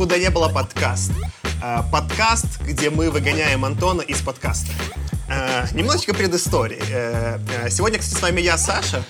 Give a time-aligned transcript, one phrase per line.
[0.00, 1.12] «Худо не было» подкаст.
[1.62, 4.72] Э, подкаст, где мы выгоняем Антона из подкаста.
[5.28, 6.82] Э, немножечко предыстории.
[6.90, 9.04] Э, сегодня, кстати, с вами я, Саша.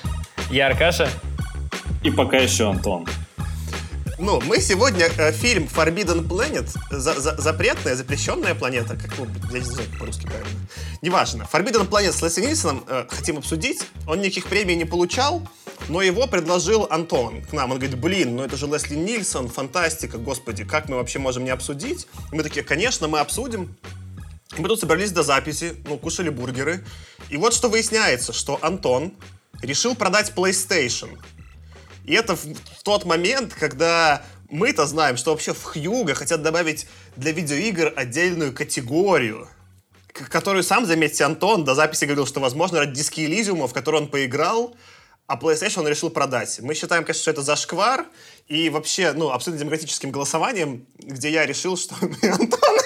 [0.51, 1.09] Я Аркаша.
[2.03, 3.07] И пока еще Антон.
[4.21, 9.61] Ну, мы сегодня э, фильм Forbidden Planet, за, за, запретная, запрещенная планета, как ну, я
[9.61, 10.61] не знаю по-русски правильно.
[11.01, 11.49] Неважно.
[11.51, 13.83] Forbidden Planet с Лесли Нильсоном э, хотим обсудить.
[14.07, 15.49] Он никаких премий не получал,
[15.89, 17.73] но его предложил Антон к нам.
[17.73, 21.51] Он говорит, блин, ну это же Лесли Нильсон, фантастика, господи, как мы вообще можем не
[21.51, 22.07] обсудить?
[22.33, 23.77] И мы такие, конечно, мы обсудим.
[24.57, 26.85] мы тут собрались до записи, ну, кушали бургеры.
[27.29, 29.13] И вот что выясняется, что Антон
[29.63, 31.19] решил продать PlayStation.
[32.05, 32.45] И это в,
[32.83, 39.49] тот момент, когда мы-то знаем, что вообще в Хьюго хотят добавить для видеоигр отдельную категорию,
[40.13, 44.09] которую сам, заметьте, Антон до записи говорил, что, возможно, ради диски Элизиума, в который он
[44.09, 44.75] поиграл,
[45.31, 46.59] а PlayStation он решил продать.
[46.61, 48.05] Мы считаем, конечно, что это зашквар,
[48.49, 52.79] и вообще, ну, абсолютно демократическим голосованием, где я решил, что Антон,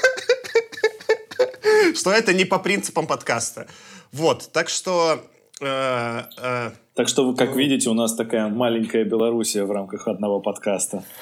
[1.95, 3.67] что это не по принципам подкаста.
[4.13, 5.25] Вот, так что...
[5.63, 11.03] Э, э, так что, как видите, у нас такая маленькая Белоруссия в рамках одного подкаста.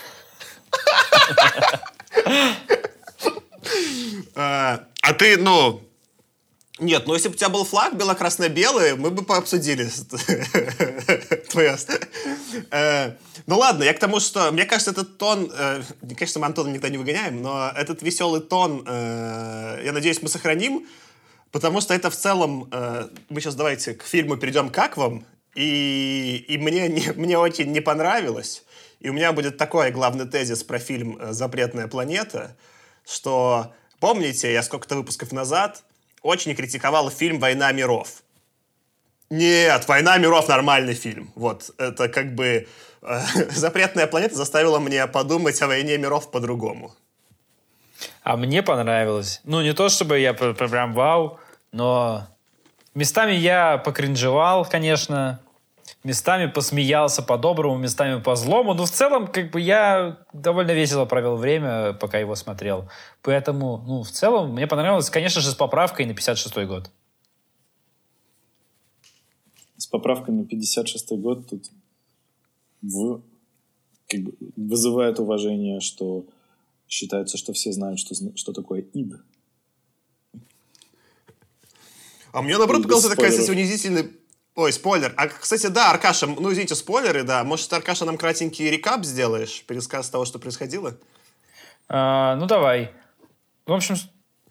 [4.34, 5.82] Э, а ты, ну,
[6.78, 9.88] нет, ну если бы у тебя был флаг бело-красно-белый, мы бы пообсудили.
[12.70, 15.82] Э, ну ладно, я к тому, что мне кажется, этот тон, э,
[16.16, 20.86] конечно, мы Антона никогда не выгоняем, но этот веселый тон, э, я надеюсь, мы сохраним,
[21.50, 22.70] потому что это в целом,
[23.28, 27.80] мы сейчас давайте к фильму перейдем «Как вам?», и, и мне, не, мне очень не
[27.80, 28.64] понравилось,
[29.00, 32.56] и у меня будет такой главный тезис про фильм «Запретная планета»,
[33.06, 35.84] что помните, я сколько-то выпусков назад
[36.22, 38.22] очень критиковал фильм «Война миров».
[39.30, 41.32] Нет, «Война миров» нормальный фильм.
[41.34, 42.66] Вот, это как бы...
[43.02, 46.94] Э, «Запретная планета» заставила меня подумать о «Войне миров» по-другому.
[48.22, 49.40] А мне понравилось.
[49.44, 51.38] Ну, не то чтобы я прям вау,
[51.72, 52.26] но
[52.94, 55.40] местами я покринжевал, конечно
[56.04, 58.74] местами посмеялся по-доброму, местами по-злому.
[58.74, 62.88] Но в целом, как бы я довольно весело провел время, пока его смотрел.
[63.22, 66.90] Поэтому, ну, в целом, мне понравилось, конечно же, с поправкой на 56-й год.
[69.76, 71.70] С поправкой на 56-й год тут
[72.82, 73.22] в,
[74.08, 76.24] как бы, вызывает уважение, что
[76.88, 79.14] считается, что все знают, что, что такое ид.
[82.32, 84.10] А мне, наоборот, показалось такая, кстати, унизительная
[84.54, 85.14] Ой, спойлер.
[85.16, 87.42] А, кстати, да, Аркаша, ну, извините, спойлеры, да.
[87.42, 89.62] Может, Аркаша, нам кратенький рекап сделаешь?
[89.66, 90.94] Пересказ того, что происходило?
[91.88, 92.92] А, ну, давай.
[93.64, 93.96] В общем,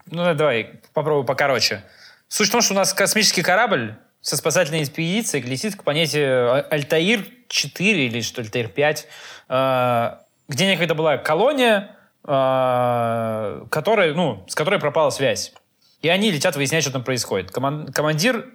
[0.06, 1.84] ну, давай, попробую покороче.
[2.26, 7.78] Суть в том, что у нас космический корабль со спасательной экспедицией летит к планете Альтаир-4
[7.78, 9.04] или что, Альтаир-5,
[9.48, 15.52] а, где некогда была колония, а, которая, ну, с которой пропала связь.
[16.00, 17.52] И они летят выяснять, что там происходит.
[17.52, 18.48] Командир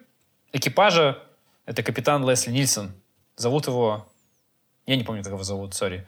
[0.52, 1.19] экипажа
[1.67, 2.94] это капитан Лесли Нильсон.
[3.35, 4.07] Зовут его...
[4.88, 6.07] Я не помню, как его зовут, сори.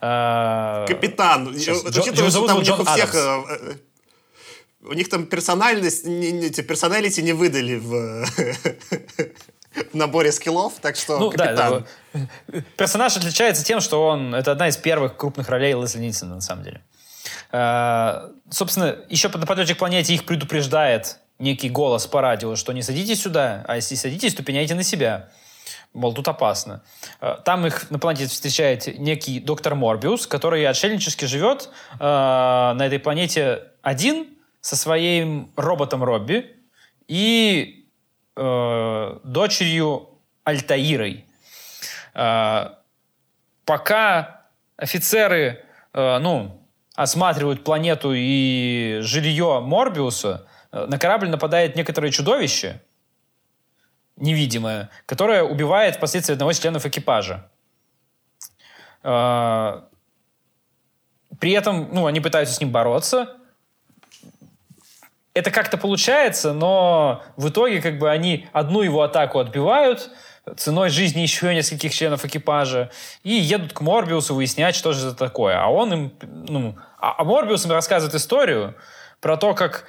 [0.00, 1.46] А, капитан.
[1.46, 3.14] Там у них у всех...
[3.14, 3.74] Э, э,
[4.82, 8.26] у них там персональность, эти персоналити не выдали в,
[9.92, 11.86] в наборе скиллов, так что ну, капитан.
[12.12, 12.20] Да,
[12.76, 14.34] персонаж отличается тем, что он...
[14.34, 16.82] Это одна из первых крупных ролей Лесли Нильсона, на самом деле.
[17.52, 22.82] А, собственно, еще на подлете к планете их предупреждает некий голос по радио, что не
[22.82, 25.28] садитесь сюда, а если садитесь, то пеняйте на себя.
[25.92, 26.82] Мол, тут опасно.
[27.20, 32.98] Э, там их на планете встречает некий доктор Морбиус, который отшельнически живет э, на этой
[32.98, 34.28] планете один
[34.60, 36.54] со своим роботом Робби
[37.08, 37.88] и
[38.36, 40.10] э, дочерью
[40.44, 41.24] Альтаирой.
[42.14, 42.70] Э,
[43.64, 44.42] пока
[44.76, 46.62] офицеры э, ну,
[46.94, 50.46] осматривают планету и жилье Морбиуса,
[50.84, 52.82] на корабль нападает некоторое чудовище,
[54.16, 57.48] невидимое, которое убивает впоследствии одного из членов экипажа.
[59.02, 59.82] Э,
[61.38, 63.36] при этом, ну, они пытаются с ним бороться.
[65.34, 70.10] Это как-то получается, но в итоге как бы они одну его атаку отбивают,
[70.56, 72.90] ценой жизни еще нескольких членов экипажа,
[73.22, 75.60] и едут к Морбиусу выяснять, что же это такое.
[75.60, 78.74] А он им, ну, а, а Морбиус им рассказывает историю
[79.20, 79.86] про то, как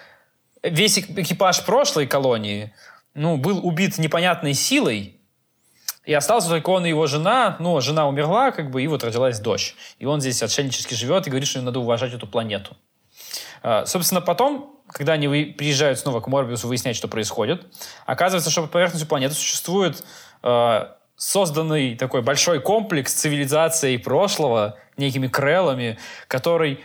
[0.69, 2.73] весь экипаж прошлой колонии,
[3.13, 5.17] ну, был убит непонятной силой,
[6.07, 7.57] и остался только он и его жена.
[7.59, 9.75] Ну, жена умерла, как бы, и вот родилась дочь.
[9.99, 12.77] И он здесь отшельнически живет и говорит, что надо уважать эту планету.
[13.61, 17.65] А, собственно, потом, когда они приезжают снова к Морбиусу выяснять, что происходит,
[18.05, 20.01] оказывается, что под поверхностью планеты существует
[20.43, 20.85] э,
[21.17, 25.97] созданный такой большой комплекс цивилизации прошлого некими крелами,
[26.29, 26.79] который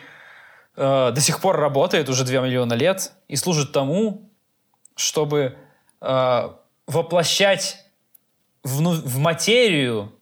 [0.77, 4.31] э, до сих пор работает уже 2 миллиона лет и служит тому,
[4.97, 5.57] чтобы
[6.01, 6.51] э,
[6.87, 7.85] воплощать
[8.63, 10.13] в, в материю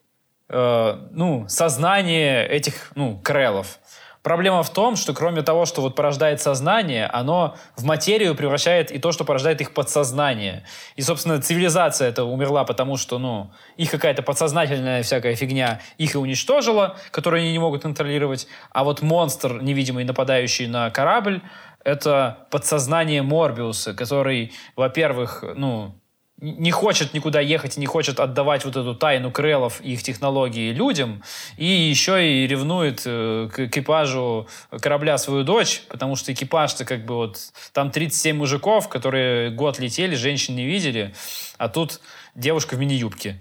[0.49, 3.79] э, ну, сознание этих ну, крелов.
[4.23, 8.99] Проблема в том, что кроме того, что вот порождает сознание, оно в материю превращает и
[8.99, 10.63] то, что порождает их подсознание.
[10.95, 16.17] И, собственно, цивилизация это умерла, потому что, ну, их какая-то подсознательная всякая фигня их и
[16.19, 18.47] уничтожила, которую они не могут контролировать.
[18.69, 21.41] А вот монстр, невидимый, нападающий на корабль,
[21.83, 25.95] это подсознание Морбиуса, который, во-первых, ну,
[26.41, 30.73] не хочет никуда ехать и не хочет отдавать вот эту тайну крелов и их технологии
[30.73, 31.23] людям,
[31.55, 34.47] и еще и ревнует э, к экипажу
[34.81, 37.37] корабля свою дочь, потому что экипаж-то как бы вот...
[37.73, 41.13] Там 37 мужиков, которые год летели, женщин не видели,
[41.59, 42.01] а тут
[42.33, 43.39] девушка в мини-юбке.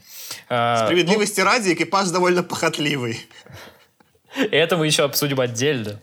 [0.50, 3.26] А, Справедливости ну, ради, экипаж довольно похотливый.
[4.36, 6.00] Это мы еще обсудим отдельно.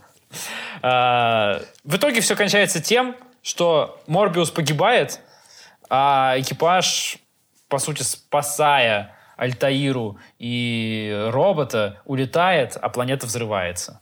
[0.81, 5.19] А, в итоге все кончается тем, что Морбиус погибает,
[5.89, 7.17] а экипаж,
[7.67, 14.01] по сути, спасая Альтаиру и робота, улетает, а планета взрывается.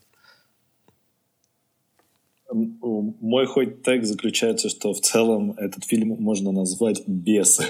[2.52, 7.66] Мой хоть тег заключается, что в целом этот фильм можно назвать «Бесы».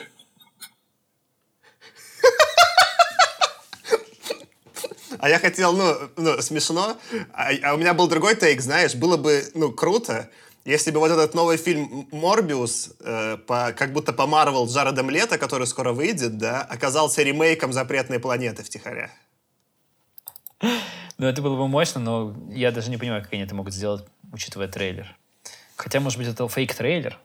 [5.17, 6.97] А я хотел, ну, ну смешно,
[7.33, 10.29] а, а у меня был другой take, знаешь, было бы, ну, круто,
[10.65, 15.37] если бы вот этот новый фильм «Морбиус», э, по, как будто по Марвел Джаредом Лето,
[15.37, 19.11] который скоро выйдет, да, оказался ремейком «Запретной планеты» втихаря.
[21.17, 24.05] Ну, это было бы мощно, но я даже не понимаю, как они это могут сделать,
[24.33, 25.15] учитывая трейлер.
[25.75, 27.19] Хотя, может быть, это фейк-трейлер.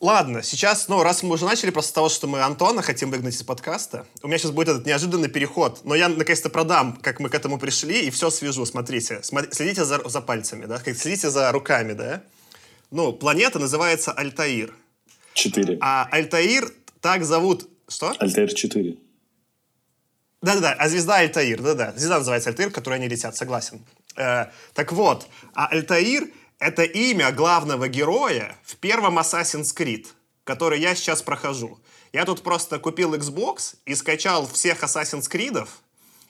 [0.00, 3.34] Ладно, сейчас, ну, раз мы уже начали просто с того, что мы Антона хотим выгнать
[3.34, 7.28] из подкаста, у меня сейчас будет этот неожиданный переход, но я наконец-то продам, как мы
[7.28, 9.22] к этому пришли, и все свяжу, смотрите.
[9.22, 12.22] Смотри, следите за, за пальцами, да, следите за руками, да.
[12.90, 14.74] Ну, планета называется Альтаир.
[15.32, 15.78] Четыре.
[15.80, 16.70] А Альтаир
[17.00, 17.68] так зовут...
[17.88, 18.14] Что?
[18.18, 18.96] Альтаир 4.
[20.42, 21.92] Да-да-да, а звезда Альтаир, да-да.
[21.96, 23.80] Звезда называется Альтаир, в которой они летят, согласен.
[24.16, 30.06] Э, так вот, а Альтаир— это имя главного героя в первом Assassin's Creed,
[30.44, 31.78] который я сейчас прохожу.
[32.12, 35.66] Я тут просто купил Xbox и скачал всех Assassin's Creed,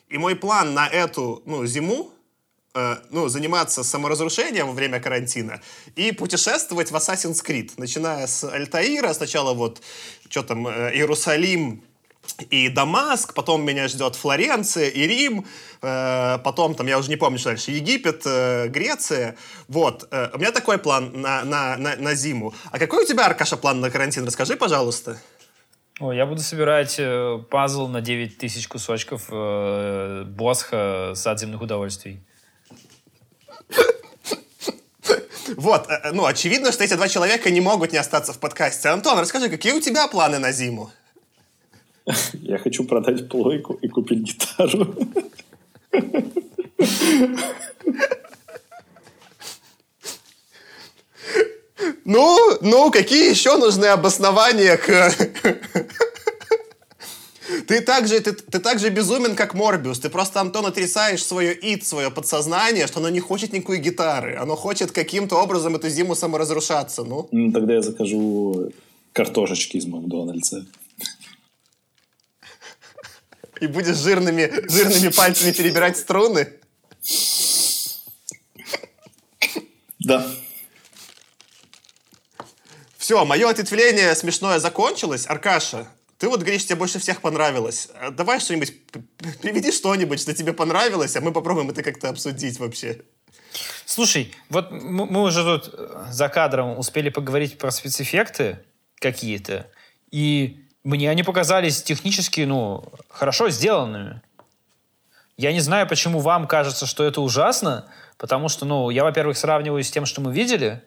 [0.09, 2.11] и мой план на эту ну, зиму
[2.73, 5.61] э, ну, заниматься саморазрушением во время карантина
[5.95, 9.81] и путешествовать в Assassin's Creed, начиная с Альтаира, сначала вот,
[10.29, 11.83] что там, э, Иерусалим,
[12.49, 15.45] и Дамаск, потом меня ждет Флоренция и Рим,
[15.81, 19.35] э, потом там, я уже не помню, что дальше, Египет, э, Греция.
[19.67, 22.53] Вот, э, у меня такой план на, на, на, на зиму.
[22.71, 24.25] А какой у тебя, Аркаша, план на карантин?
[24.25, 25.17] Расскажи, пожалуйста.
[26.01, 32.19] О, я буду собирать э, пазл на 9 тысяч кусочков э, Босха сад земных удовольствий.
[35.55, 38.89] Вот, э, ну, очевидно, что эти два человека не могут не остаться в подкасте.
[38.89, 40.91] Антон, расскажи, какие у тебя планы на зиму?
[42.33, 44.95] Я хочу продать плойку и купить гитару.
[52.05, 55.11] Ну, ну, какие еще нужны обоснования к...
[57.67, 59.99] Ты так, же, ты, ты так же безумен, как Морбиус.
[59.99, 64.35] Ты просто, Антон, отрицаешь свое ид, свое подсознание, что оно не хочет никакой гитары.
[64.35, 67.27] Оно хочет каким-то образом эту зиму саморазрушаться, ну.
[67.31, 68.71] ну тогда я закажу
[69.13, 70.65] картошечки из Макдональдса.
[73.61, 76.53] И будешь жирными, жирными пальцами перебирать струны?
[79.99, 80.29] Да.
[82.97, 85.25] Все, мое ответвление смешное закончилось.
[85.27, 87.89] Аркаша, ты вот говоришь, тебе больше всех понравилось.
[87.99, 88.73] А давай что-нибудь,
[89.41, 93.01] приведи что-нибудь, что тебе понравилось, а мы попробуем это как-то обсудить вообще.
[93.85, 95.73] Слушай, вот мы уже тут
[96.11, 98.59] за кадром успели поговорить про спецэффекты
[98.99, 99.71] какие-то,
[100.11, 104.21] и мне они показались технически, ну, хорошо сделанными.
[105.35, 107.85] Я не знаю, почему вам кажется, что это ужасно,
[108.17, 110.81] потому что, ну, я, во-первых, сравниваю с тем, что мы видели.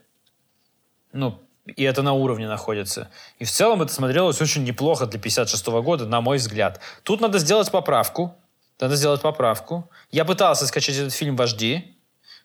[1.13, 3.11] Ну, и это на уровне находится.
[3.41, 6.81] И в целом это смотрелось очень неплохо для 56 года, на мой взгляд.
[7.03, 8.35] Тут надо сделать поправку.
[8.81, 9.91] Надо сделать поправку.
[10.13, 11.83] Я пытался скачать этот фильм в HD,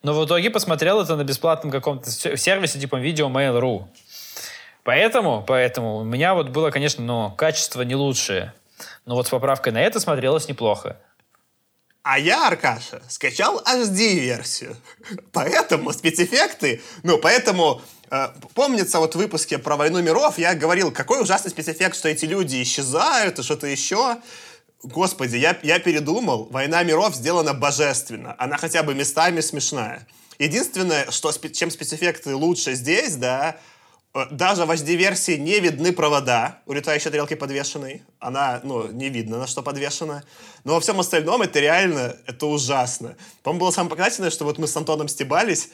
[0.01, 3.87] но в итоге посмотрел это на бесплатном каком-то сервисе типа Video Mail.ru.
[4.83, 8.53] Поэтому, поэтому у меня вот было, конечно, но качество не лучшее.
[9.05, 10.97] Но вот с поправкой на это смотрелось неплохо.
[12.03, 14.75] А я, Аркаша, скачал HD-версию.
[15.31, 21.21] Поэтому спецэффекты, ну, поэтому э, помнится вот в выпуске про «Войну миров» я говорил, какой
[21.21, 24.17] ужасный спецэффект, что эти люди исчезают и что-то еще.
[24.83, 26.49] Господи, я, я передумал.
[26.51, 28.35] «Война миров» сделана божественно.
[28.37, 30.05] Она хотя бы местами смешная.
[30.39, 33.55] Единственное, что, чем спецэффекты лучше здесь, да,
[34.31, 38.03] даже в HD-версии не видны провода у летающей тарелки подвешенной.
[38.19, 40.23] Она, ну, не видно, на что подвешена.
[40.63, 43.15] Но во всем остальном это реально, это ужасно.
[43.41, 45.69] По-моему, было самое показательное, что вот мы с Антоном стебались,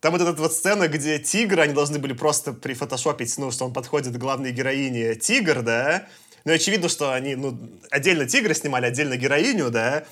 [0.00, 3.72] там вот эта вот сцена, где тигр, они должны были просто прифотошопить, ну, что он
[3.72, 5.14] подходит к главной героине.
[5.14, 6.06] Тигр, да,
[6.44, 7.58] ну, очевидно, что они, ну,
[7.90, 10.04] отдельно тигра снимали, отдельно героиню, да,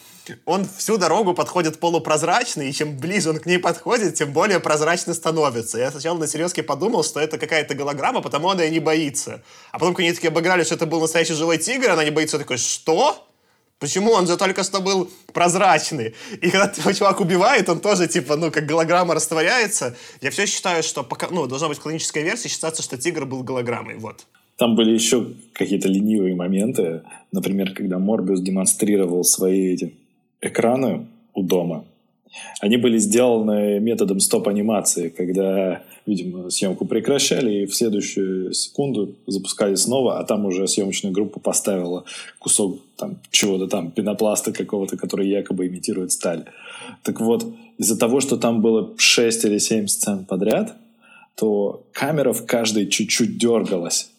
[0.46, 5.14] он всю дорогу подходит полупрозрачный, и чем ближе он к ней подходит, тем более прозрачно
[5.14, 5.78] становится.
[5.78, 9.42] Я сначала на серьезке подумал, что это какая-то голограмма, потому она и не боится.
[9.72, 12.38] А потом, когда они такие обыграли, что это был настоящий живой тигр, она не боится,
[12.38, 13.28] такой, что?
[13.78, 14.12] Почему?
[14.12, 16.14] Он же только что был прозрачный.
[16.40, 19.96] И когда его чувак убивает, он тоже, типа, ну, как голограмма растворяется.
[20.20, 23.96] Я все считаю, что пока, ну, должна быть клоническая версия, считаться, что тигр был голограммой,
[23.96, 24.24] вот.
[24.62, 27.00] Там были еще какие-то ленивые моменты.
[27.32, 29.92] Например, когда Морбиус демонстрировал свои эти
[30.40, 31.84] экраны у дома.
[32.60, 40.20] Они были сделаны методом стоп-анимации, когда, видимо, съемку прекращали и в следующую секунду запускали снова,
[40.20, 42.04] а там уже съемочная группа поставила
[42.38, 46.44] кусок там чего-то там, пенопласта какого-то, который якобы имитирует сталь.
[47.02, 47.44] Так вот,
[47.78, 50.76] из-за того, что там было 6 или 7 сцен подряд,
[51.34, 54.12] то камера в каждой чуть-чуть дергалась.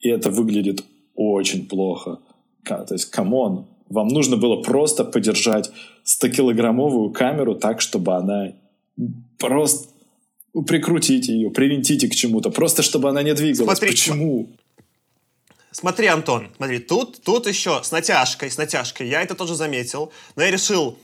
[0.00, 2.18] И это выглядит очень плохо.
[2.64, 5.70] То есть, come on, вам нужно было просто подержать
[6.04, 8.52] 100-килограммовую камеру так, чтобы она
[9.38, 9.88] просто
[10.66, 13.78] прикрутите ее, привинтите к чему-то, просто чтобы она не двигалась.
[13.78, 14.48] Смотри, Почему?
[15.70, 20.42] Смотри, Антон, смотри, тут, тут еще с натяжкой, с натяжкой, я это тоже заметил, но
[20.42, 20.98] я решил,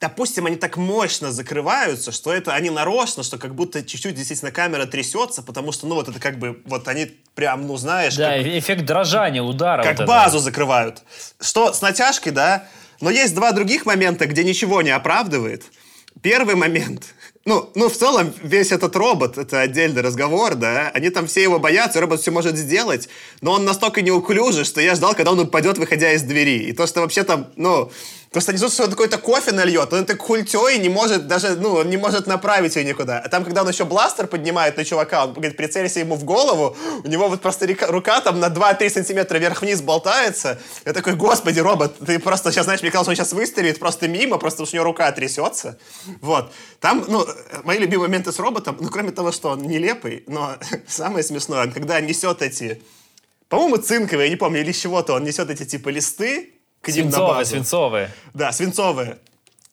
[0.00, 4.86] допустим, они так мощно закрываются, что это они нарочно, что как будто чуть-чуть действительно камера
[4.86, 8.16] трясется, потому что, ну, вот это как бы, вот они прям, ну, знаешь...
[8.16, 9.82] Да, как, эффект дрожания, удара.
[9.82, 10.44] Как вот базу это.
[10.44, 11.02] закрывают.
[11.40, 12.64] Что с натяжкой, да,
[13.00, 15.64] но есть два других момента, где ничего не оправдывает.
[16.20, 17.14] Первый момент,
[17.44, 21.60] ну, ну, в целом, весь этот робот, это отдельный разговор, да, они там все его
[21.60, 23.08] боятся, робот все может сделать,
[23.40, 26.64] но он настолько неуклюжий, что я ждал, когда он упадет, выходя из двери.
[26.64, 27.92] И то, что вообще там, ну,
[28.30, 31.56] то, что они ждут, что он какой-то кофе нальет, он это культей не может даже,
[31.56, 33.18] ну, он не может направить ее никуда.
[33.18, 36.76] А там, когда он еще бластер поднимает на чувака, он говорит, прицелься ему в голову,
[37.04, 40.60] у него вот просто рука там на 2-3 сантиметра вверх-вниз болтается.
[40.84, 44.36] Я такой, господи, робот, ты просто сейчас, знаешь, мне казалось, он сейчас выстрелит просто мимо,
[44.36, 45.78] просто у него рука трясется.
[46.20, 46.52] Вот.
[46.80, 47.26] Там, ну,
[47.64, 50.56] мои любимые моменты с роботом, ну, кроме того, что он нелепый, но
[50.86, 52.82] самое смешное, когда несет эти,
[53.48, 57.28] по-моему, цинковые, я не помню, или чего-то, он несет эти, типа, листы, к ним свинцовые,
[57.28, 57.50] на базу.
[57.50, 59.18] Свинцовые, Да, свинцовые.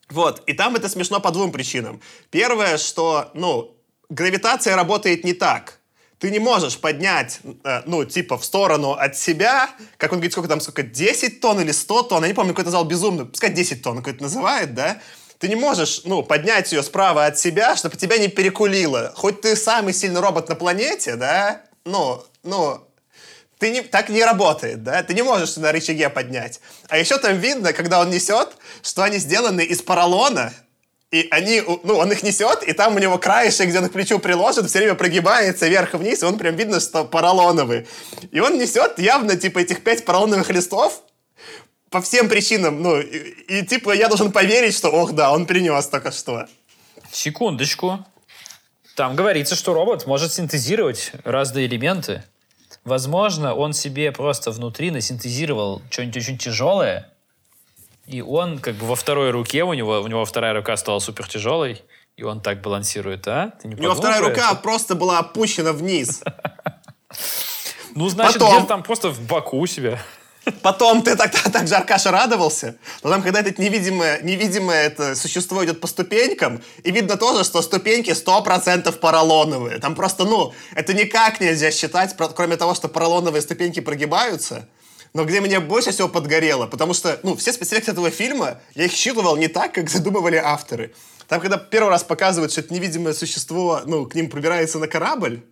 [0.10, 2.00] Вот, и там это смешно по двум причинам.
[2.30, 3.76] Первое, что, ну,
[4.10, 5.80] гравитация работает не так.
[6.20, 10.48] Ты не можешь поднять, э, ну, типа, в сторону от себя, как он говорит, сколько
[10.48, 13.82] там, сколько, 10 тонн или 100 тонн, я не помню, какой-то назвал безумно, пускай 10
[13.82, 15.02] тонн какой-то называет, да,
[15.40, 19.12] ты не можешь, ну, поднять ее справа от себя, чтобы тебя не перекулило.
[19.16, 22.85] Хоть ты самый сильный робот на планете, да, ну, ну,
[23.66, 25.02] ты не, так не работает, да?
[25.02, 26.60] Ты не можешь на рычаге поднять.
[26.88, 28.50] А еще там видно, когда он несет,
[28.84, 30.54] что они сделаны из поролона,
[31.10, 34.20] и они, ну, он их несет, и там у него краешек, где он к плечу
[34.20, 37.88] приложит, все время прогибается вверх и вниз, и он прям видно, что поролоновый.
[38.30, 41.02] И он несет явно, типа, этих пять поролоновых листов,
[41.90, 45.88] по всем причинам, ну, и, и типа я должен поверить, что, ох, да, он принес
[45.88, 46.46] только что.
[47.12, 48.06] Секундочку.
[48.96, 52.24] Там говорится, что робот может синтезировать разные элементы.
[52.86, 57.12] Возможно, он себе просто внутри насинтезировал что-нибудь очень тяжелое,
[58.06, 61.28] и он как бы во второй руке, у него, у него вторая рука стала супер
[61.28, 61.82] тяжелой,
[62.16, 63.54] и он так балансирует, а?
[63.60, 64.62] Ты не у него вторая рука это?
[64.62, 66.22] просто была опущена вниз.
[67.96, 70.00] Ну, значит, где-то там просто в боку у себя.
[70.62, 72.76] Потом ты так, так же, Аркаша, радовался.
[73.04, 77.62] Но там, когда это невидимое, невидимое это существо идет по ступенькам, и видно тоже, что
[77.62, 79.80] ступеньки 100% поролоновые.
[79.80, 84.68] Там просто, ну, это никак нельзя считать, кроме того, что поролоновые ступеньки прогибаются.
[85.14, 88.92] Но где мне больше всего подгорело, потому что, ну, все спецэффекты этого фильма, я их
[88.92, 90.94] считывал не так, как задумывали авторы.
[91.28, 95.44] Там, когда первый раз показывают, что это невидимое существо, ну, к ним пробирается на корабль,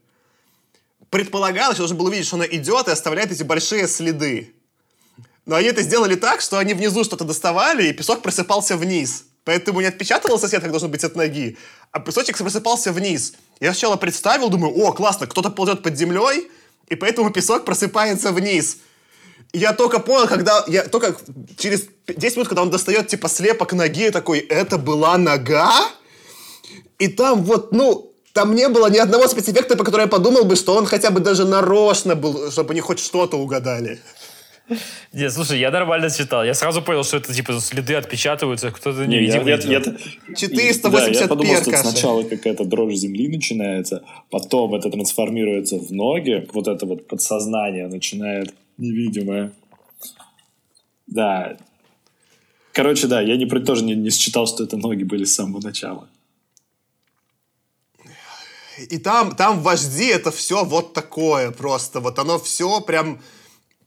[1.10, 4.54] предполагалось, что должен был увидеть, что она идет и оставляет эти большие следы.
[5.46, 9.26] Но они это сделали так, что они внизу что-то доставали, и песок просыпался вниз.
[9.44, 11.58] Поэтому не отпечатывался след, как должно быть от ноги,
[11.92, 13.34] а песочек просыпался вниз.
[13.60, 16.50] Я сначала представил, думаю, о, классно, кто-то ползет под землей,
[16.88, 18.78] и поэтому песок просыпается вниз.
[19.52, 20.64] И я только понял, когда...
[20.68, 21.16] Я только
[21.58, 25.72] через 10 минут, когда он достает, типа, слепок ноги, такой, это была нога?
[26.98, 30.56] И там вот, ну, там не было ни одного спецэффекта, по которому я подумал бы,
[30.56, 34.02] что он хотя бы даже нарочно был, чтобы они хоть что-то угадали.
[35.14, 36.44] Нет, слушай, я нормально читал.
[36.44, 39.46] Я сразу понял, что это типа следы отпечатываются, кто-то не видел.
[39.46, 39.82] Я, я, я,
[40.36, 41.90] 480 да, я подумал, что Каша.
[41.90, 48.54] сначала какая-то дрожь земли начинается, потом это трансформируется в ноги, вот это вот подсознание начинает
[48.78, 49.52] невидимое.
[51.08, 51.58] Да.
[52.72, 56.08] Короче, да, я не, тоже не, не считал, что это ноги были с самого начала.
[58.90, 62.00] И там, там вожди это все вот такое просто.
[62.00, 63.22] Вот оно все прям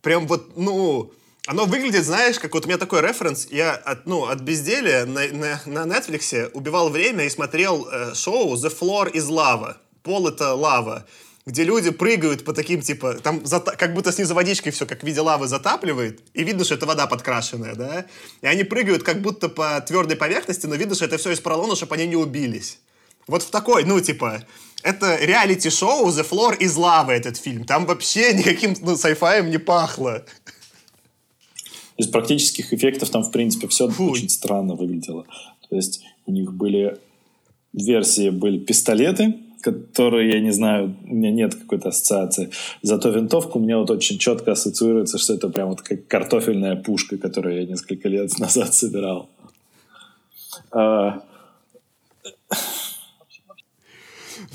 [0.07, 1.13] прям вот, ну,
[1.49, 3.49] оно выглядит, знаешь, как вот у меня такой референс.
[3.51, 8.55] Я от, ну, от безделия на, на, на Netflix убивал время и смотрел э, шоу
[8.55, 9.75] The Floor is Lava.
[10.05, 11.07] Пол это лава.
[11.45, 15.05] Где люди прыгают по таким, типа, там зата- как будто снизу водичкой все, как в
[15.05, 18.07] виде лавы затапливает, и видно, что это вода подкрашенная, да?
[18.43, 21.75] И они прыгают как будто по твердой поверхности, но видно, что это все из поролона,
[21.75, 22.79] чтобы они не убились.
[23.27, 24.45] Вот в такой, ну, типа,
[24.83, 27.65] это реалити-шоу The Floor is Lava, этот фильм.
[27.65, 30.25] Там вообще никаким ну, sci-fi не пахло.
[31.97, 34.11] Из практических эффектов там, в принципе, все Фу.
[34.11, 35.25] очень странно выглядело.
[35.69, 36.99] То есть у них были
[37.73, 42.51] версии, были пистолеты, которые, я не знаю, у меня нет какой-то ассоциации.
[42.83, 47.19] Зато винтовка у меня вот очень четко ассоциируется, что это прям вот как картофельная пушка,
[47.19, 49.29] которую я несколько лет назад собирал.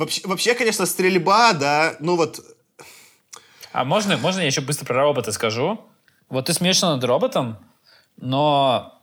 [0.02, 2.40] Вообще, вообще, конечно, стрельба, да, ну вот...
[3.72, 5.80] А можно, можно я еще быстро про робота скажу?
[6.28, 7.60] Вот ты смеешься над роботом,
[8.18, 9.00] но...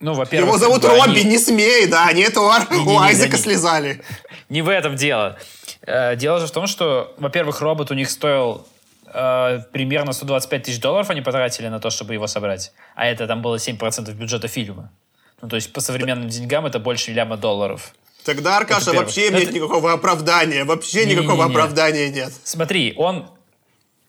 [0.00, 0.50] Ну, во-первых...
[0.50, 1.24] Его зовут Робби, они...
[1.24, 4.02] не смей, да, они это у, не, не, у Айзека не, слезали.
[4.50, 5.38] Не в этом дело.
[5.80, 8.66] Э, дело же в том, что, во-первых, робот у них стоил
[9.06, 12.74] э, примерно 125 тысяч долларов они потратили на то, чтобы его собрать.
[12.94, 14.92] А это там было 7% бюджета фильма.
[15.40, 17.94] Ну, то есть по современным деньгам это больше ляма долларов.
[18.24, 19.52] Тогда, Аркаша, вообще нет это...
[19.52, 20.64] никакого оправдания.
[20.64, 22.32] Вообще не, никакого не, не, оправдания нет.
[22.44, 23.30] Смотри, он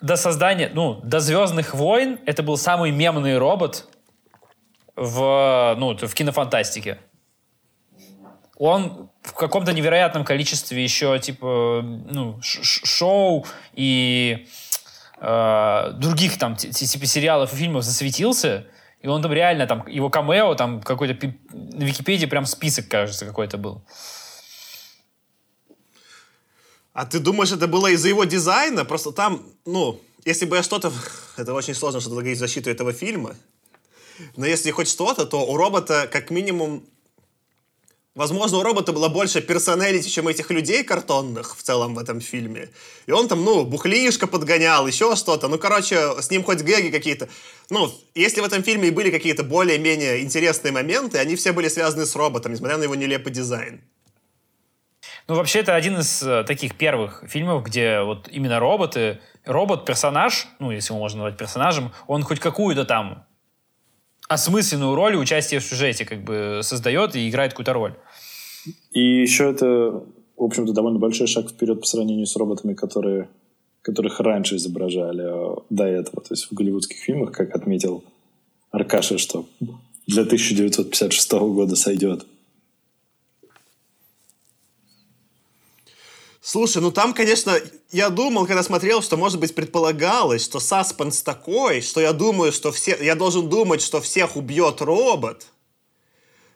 [0.02, 3.88] до создания, ну, до «Звездных войн» это был самый мемный робот
[4.96, 7.00] в, ну, в кинофантастике.
[8.58, 14.48] Он в каком-то невероятном количестве еще, типа, ну, шоу и
[15.20, 18.68] э, других там типа сериалов и фильмов засветился,
[19.04, 23.58] и он там реально, там, его камео, там какой-то на Википедии прям список, кажется, какой-то
[23.58, 23.84] был.
[26.94, 28.86] А ты думаешь, это было из-за его дизайна?
[28.86, 30.92] Просто там, ну, если бы я что-то...
[31.38, 33.36] Это очень сложно что-то говорить в защиту этого фильма.
[34.38, 36.86] Но если хоть что-то, то у робота как минимум
[38.16, 42.70] Возможно, у робота было больше персоналити, чем этих людей картонных в целом в этом фильме.
[43.08, 45.48] И он там, ну, бухлишко подгонял, еще что-то.
[45.48, 47.28] Ну, короче, с ним хоть гэги какие-то.
[47.72, 52.06] Ну, если в этом фильме и были какие-то более-менее интересные моменты, они все были связаны
[52.06, 53.82] с роботом, несмотря на его нелепый дизайн.
[55.28, 60.70] Ну, вообще, это один из э, таких первых фильмов, где вот именно роботы, робот-персонаж, ну,
[60.70, 63.26] если его можно назвать персонажем, он хоть какую-то там
[64.28, 67.94] осмысленную роль участия в сюжете как бы создает и играет какую-то роль.
[68.92, 70.04] И еще это,
[70.38, 73.30] в общем-то, довольно большой шаг вперед по сравнению с роботами, которые,
[73.82, 76.22] которых раньше изображали а, до этого.
[76.22, 78.04] То есть в голливудских фильмах, как отметил
[78.72, 79.46] Аркаша, что
[80.08, 82.26] для 1956 года сойдет.
[86.46, 87.58] Слушай, ну там, конечно,
[87.94, 92.74] я думал, когда смотрел, что, может быть, предполагалось, что саспенс такой, что я думаю, что
[92.74, 92.98] все...
[93.02, 95.48] Я должен думать, что всех убьет робот,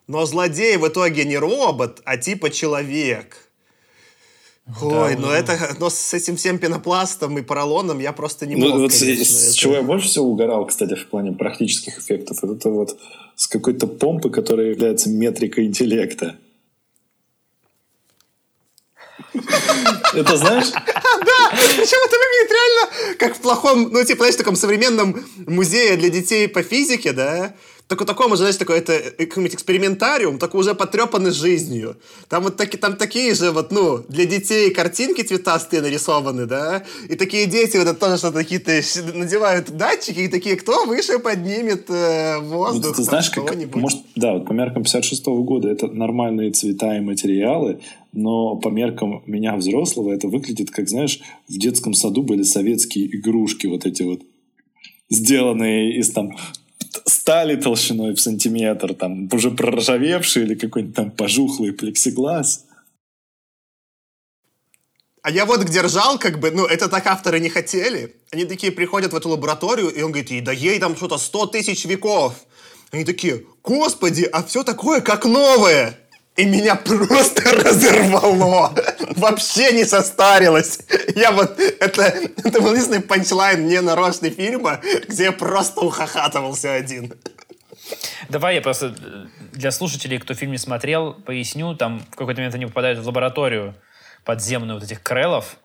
[0.06, 3.38] но злодей в итоге не робот, а типа человек.
[4.82, 5.38] Ой, да, ну да.
[5.38, 8.80] это, но с этим всем пенопластом и поролоном я просто не ну, мог.
[8.80, 9.52] Вот конечно, с, это...
[9.52, 13.00] с чего я больше всего угорал, кстати, в плане практических эффектов, это вот
[13.38, 16.36] с какой-то помпы, которая является метрикой интеллекта.
[20.14, 20.72] Это знаешь?
[20.72, 26.10] Да, причем это выглядит реально как в плохом, ну, типа, знаешь, таком современном музее для
[26.10, 27.54] детей по физике, да?
[27.88, 31.96] Только таком уже, знаешь, такой, это э, какой-нибудь экспериментариум, только уже потрепанный жизнью.
[32.28, 37.16] Там вот таки, там такие же вот, ну, для детей картинки цветастые нарисованы, да, и
[37.16, 38.82] такие дети вот это тоже что-то какие-то
[39.14, 44.34] надевают датчики, и такие, кто выше поднимет э, воздух, ну, ты знаешь, как, может, да,
[44.34, 47.80] вот по меркам 56 -го года это нормальные цвета и материалы,
[48.12, 53.68] но по меркам меня взрослого это выглядит, как, знаешь, в детском саду были советские игрушки
[53.68, 54.22] вот эти вот
[55.10, 56.36] сделанные из там
[57.06, 62.66] стали толщиной в сантиметр, там уже проржавевший или какой-нибудь там пожухлый плексиглаз.
[65.22, 68.16] А я вот где ржал, как бы, ну, это так авторы не хотели.
[68.32, 71.48] Они такие приходят в эту лабораторию, и он говорит, и да ей там что-то 100
[71.48, 72.34] тысяч веков.
[72.92, 76.00] Они такие, господи, а все такое, как новое
[76.38, 78.74] и меня просто разорвало.
[79.16, 80.80] Вообще не состарилось.
[81.16, 81.60] Я вот...
[81.60, 87.14] Это, это был единственный панчлайн не нарочный фильма, где я просто ухахатывался один.
[88.30, 88.96] Давай я просто
[89.52, 91.76] для слушателей, кто фильм не смотрел, поясню.
[91.76, 93.76] Там в какой-то момент они попадают в лабораторию
[94.24, 95.58] подземную вот этих крелов.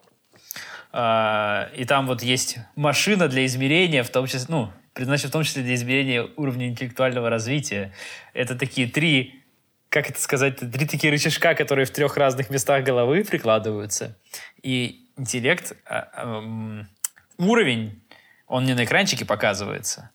[0.91, 5.43] А, и там вот есть машина для измерения, в том числе, ну, предназначена в том
[5.43, 7.93] числе для измерения уровня интеллектуального развития.
[8.33, 9.42] Это такие три
[9.93, 14.17] как это сказать, три такие рычажка, которые в трех разных местах головы прикладываются.
[14.63, 16.41] И интеллект, а,
[17.37, 18.03] уровень,
[18.47, 20.09] он не на экранчике показывается.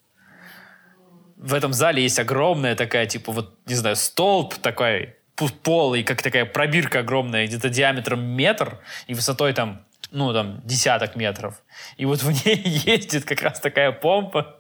[1.37, 5.15] В этом зале есть огромная такая, типа, вот, не знаю, столб такой,
[5.63, 11.63] полый, как такая пробирка огромная, где-то диаметром метр и высотой там, ну, там, десяток метров.
[11.97, 14.58] И вот в ней ездит как раз такая помпа,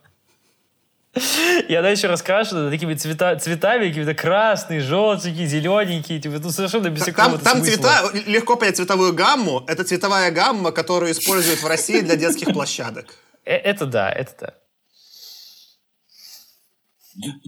[1.68, 7.04] и она еще раскрашена такими цвета, цветами, какими-то красные, желтенькие, зелененькие, типа, ну, совершенно без
[7.04, 9.64] Там, там цвета, легко понять цветовую гамму.
[9.66, 13.06] Это цветовая гамма, которую используют в России для детских площадок.
[13.44, 14.54] Э, это да, это да.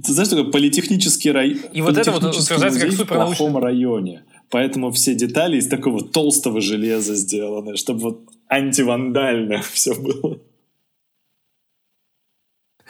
[0.05, 1.61] Ты знаешь, такой политехнический район.
[1.73, 4.25] И вот это вот утверждается как супер в плохом районе.
[4.51, 10.41] Поэтому все детали из такого толстого железа сделаны, чтобы вот антивандально все было.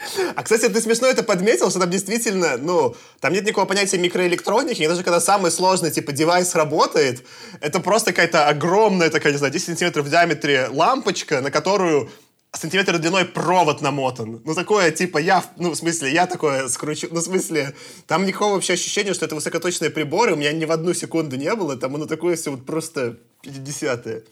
[0.35, 4.81] А, кстати, ты смешно это подметил, что там действительно, ну, там нет никакого понятия микроэлектроники,
[4.81, 7.25] и даже когда самый сложный, типа, девайс работает,
[7.59, 12.09] это просто какая-то огромная такая, не знаю, 10 сантиметров в диаметре лампочка, на которую
[12.53, 14.41] сантиметр длиной провод намотан.
[14.43, 17.07] Ну, такое, типа, я, ну, в смысле, я такое скручу.
[17.11, 17.73] Ну, в смысле,
[18.07, 21.53] там никакого вообще ощущения, что это высокоточные приборы у меня ни в одну секунду не
[21.55, 21.77] было.
[21.77, 24.23] Там, ну, такое все вот просто 50-е.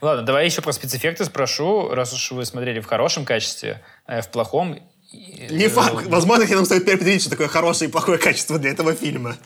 [0.00, 4.30] Ладно, давай еще про спецэффекты спрошу, раз уж вы смотрели в хорошем качестве, а в
[4.30, 4.78] плохом...
[5.12, 6.06] Не э, факт.
[6.06, 9.36] Возможно, я нам стоит переопределить, что такое хорошее и плохое качество для этого фильма.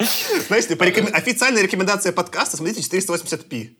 [0.48, 3.76] Знаете, официальная рекомендация подкаста смотрите 480p.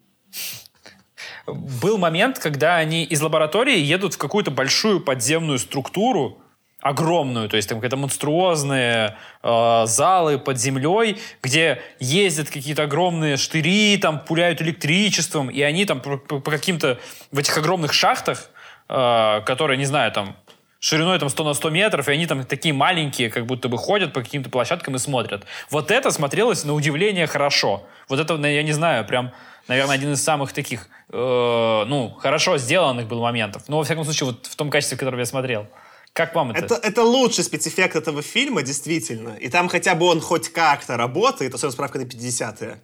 [1.46, 6.43] Был момент, когда они из лаборатории едут в какую-то большую подземную структуру,
[6.84, 13.96] огромную, то есть там какие-то монструозные э, залы под землей, где ездят какие-то огромные штыри,
[13.96, 16.98] там пуляют электричеством, и они там по, по, каким-то
[17.32, 18.50] в этих огромных шахтах,
[18.90, 20.36] э, которые, не знаю, там
[20.78, 24.12] шириной там 100 на 100 метров, и они там такие маленькие, как будто бы ходят
[24.12, 25.46] по каким-то площадкам и смотрят.
[25.70, 27.86] Вот это смотрелось на удивление хорошо.
[28.10, 29.32] Вот это, я не знаю, прям,
[29.68, 33.62] наверное, один из самых таких, э, ну, хорошо сделанных был моментов.
[33.68, 35.66] Но, во всяком случае, вот в том качестве, в котором я смотрел.
[36.14, 36.64] Как вам это?
[36.64, 36.74] это?
[36.76, 39.36] Это лучший спецэффект этого фильма, действительно.
[39.40, 42.80] И там хотя бы он хоть как-то работает, особенно справка на 50-е.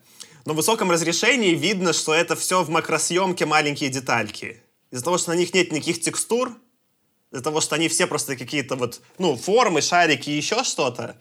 [0.46, 4.60] Но в высоком разрешении видно, что это все в макросъемке маленькие детальки.
[4.90, 6.52] Из-за того, что на них нет никаких текстур,
[7.30, 11.16] из-за того, что они все просто какие-то вот, ну, формы, шарики и еще что-то,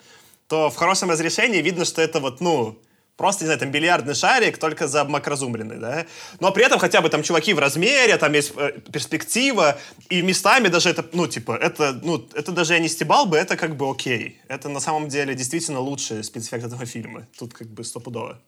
[0.48, 2.80] то в хорошем разрешении видно, что это вот, ну,
[3.20, 6.06] Просто, не знаю, там бильярдный шарик, только за макрозумренный, да?
[6.40, 9.78] Но при этом хотя бы там чуваки в размере, там есть э, перспектива,
[10.10, 13.58] и местами даже это, ну, типа, это, ну, это даже я не стебал бы, это
[13.58, 14.40] как бы окей.
[14.48, 17.28] Это на самом деле действительно лучший спецэффект этого фильма.
[17.38, 18.40] Тут как бы стопудово.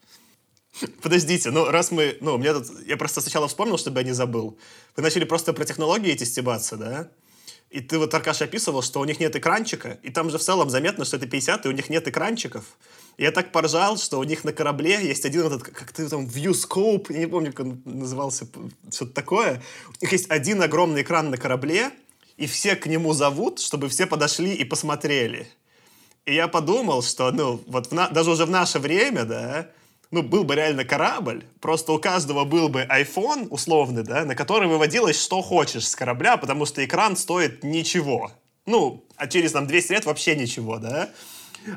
[1.01, 4.57] Подождите, ну раз мы, ну, мне тут, я просто сначала вспомнил, чтобы я не забыл.
[4.95, 7.09] Вы начали просто про технологии эти стебаться, да?
[7.71, 10.69] И ты вот, Аркаша, описывал, что у них нет экранчика, и там же в целом
[10.69, 12.63] заметно, что это 50 и у них нет экранчиков.
[13.21, 17.13] Я так поржал, что у них на корабле есть один этот, как ты там, viewscope,
[17.13, 18.47] я не помню, как он назывался,
[18.91, 19.61] что-то такое.
[19.89, 21.91] У них есть один огромный экран на корабле,
[22.37, 25.47] и все к нему зовут, чтобы все подошли и посмотрели.
[26.25, 28.09] И я подумал, что, ну, вот на...
[28.09, 29.69] даже уже в наше время, да,
[30.09, 34.67] ну, был бы реально корабль, просто у каждого был бы iPhone условный, да, на который
[34.67, 38.31] выводилось что хочешь с корабля, потому что экран стоит ничего.
[38.65, 41.11] Ну, а через там 200 лет вообще ничего, да.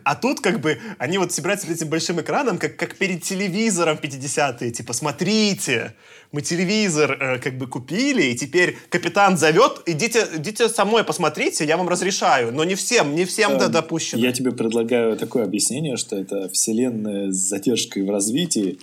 [0.03, 3.99] А тут как бы они вот собираются перед этим большим экраном, как, как перед телевизором
[4.03, 4.71] 50-е.
[4.71, 5.95] Типа, смотрите,
[6.33, 11.65] мы телевизор э, как бы купили, и теперь капитан зовет, идите, идите со мной посмотрите,
[11.65, 12.53] я вам разрешаю.
[12.53, 14.21] Но не всем, не всем да, допущено.
[14.21, 18.79] Я тебе предлагаю такое объяснение, что это вселенная с задержкой в развитии,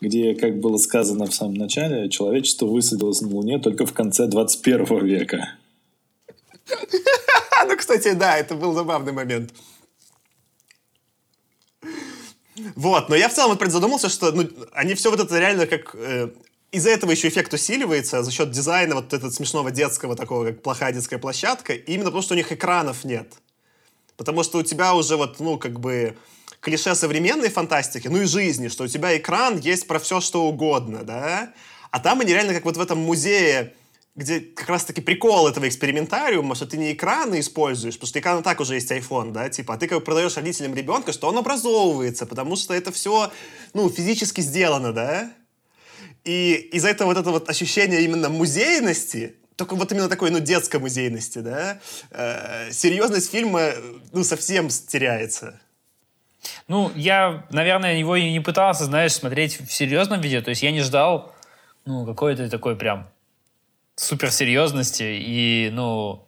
[0.00, 5.04] где, как было сказано в самом начале, человечество высадилось на Луне только в конце 21
[5.04, 5.54] века.
[7.68, 9.52] Ну, кстати, да, это был забавный момент.
[12.76, 15.94] Вот, но я в целом вот задумался, что ну, они все вот это реально как...
[15.94, 16.30] Э,
[16.72, 20.92] из-за этого еще эффект усиливается за счет дизайна вот этого смешного детского такого, как плохая
[20.92, 23.32] детская площадка, именно потому что у них экранов нет.
[24.16, 26.16] Потому что у тебя уже вот, ну, как бы
[26.60, 31.02] клише современной фантастики, ну и жизни, что у тебя экран есть про все, что угодно,
[31.02, 31.52] да?
[31.90, 33.74] А там они реально как вот в этом музее
[34.16, 38.60] где как раз-таки прикол этого экспериментариума, что ты не экраны используешь, потому что экран так
[38.60, 42.26] уже есть iPhone, да, типа, а ты как бы продаешь родителям ребенка, что он образовывается,
[42.26, 43.30] потому что это все,
[43.72, 45.32] ну, физически сделано, да,
[46.24, 50.80] и из-за этого вот это вот ощущение именно музейности, только вот именно такой, ну, детской
[50.80, 51.78] музейности, да,
[52.10, 53.72] э, серьезность фильма,
[54.12, 55.60] ну, совсем теряется.
[56.66, 60.72] Ну, я, наверное, его и не пытался, знаешь, смотреть в серьезном виде, то есть я
[60.72, 61.32] не ждал,
[61.84, 63.08] ну, какой-то такой прям
[64.00, 66.26] суперсерьезности и, ну,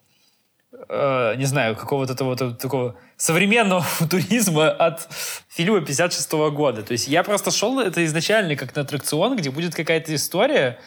[0.89, 5.09] э, не знаю, какого-то того, такого современного футуризма от
[5.49, 6.83] фильма 56 -го года.
[6.83, 10.79] То есть я просто шел это изначально как на аттракцион, где будет какая-то история,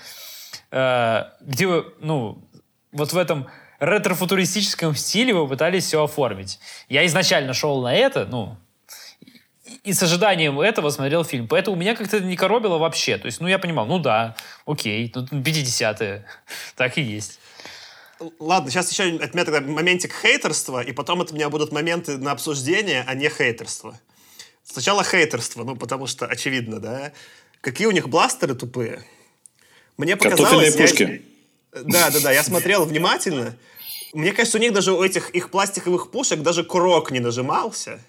[0.72, 1.68] э, где,
[2.02, 2.48] ну,
[2.92, 3.48] вот в этом
[3.80, 6.60] ретро-футуристическом стиле вы пытались все оформить.
[6.88, 8.58] Я изначально шел на это, ну,
[9.84, 11.48] и с ожиданием этого смотрел фильм.
[11.48, 13.18] Поэтому меня как-то не коробило вообще.
[13.18, 16.26] То есть, ну, я понимал, ну да, окей, тут 50-е.
[16.76, 17.40] Так и есть.
[18.40, 22.32] Ладно, сейчас еще от меня тогда моментик хейтерства, и потом от меня будут моменты на
[22.32, 24.00] обсуждение, а не хейтерство.
[24.64, 27.12] Сначала хейтерство, ну, потому что очевидно, да?
[27.62, 29.04] Какие у них бластеры тупые.
[29.98, 30.42] Мне показалось...
[30.50, 31.24] Картофельные пушки.
[31.74, 31.84] Я...
[31.84, 33.58] Да, да, да, я смотрел внимательно.
[34.14, 38.00] Мне кажется, у них даже у этих их пластиковых пушек даже курок не нажимался.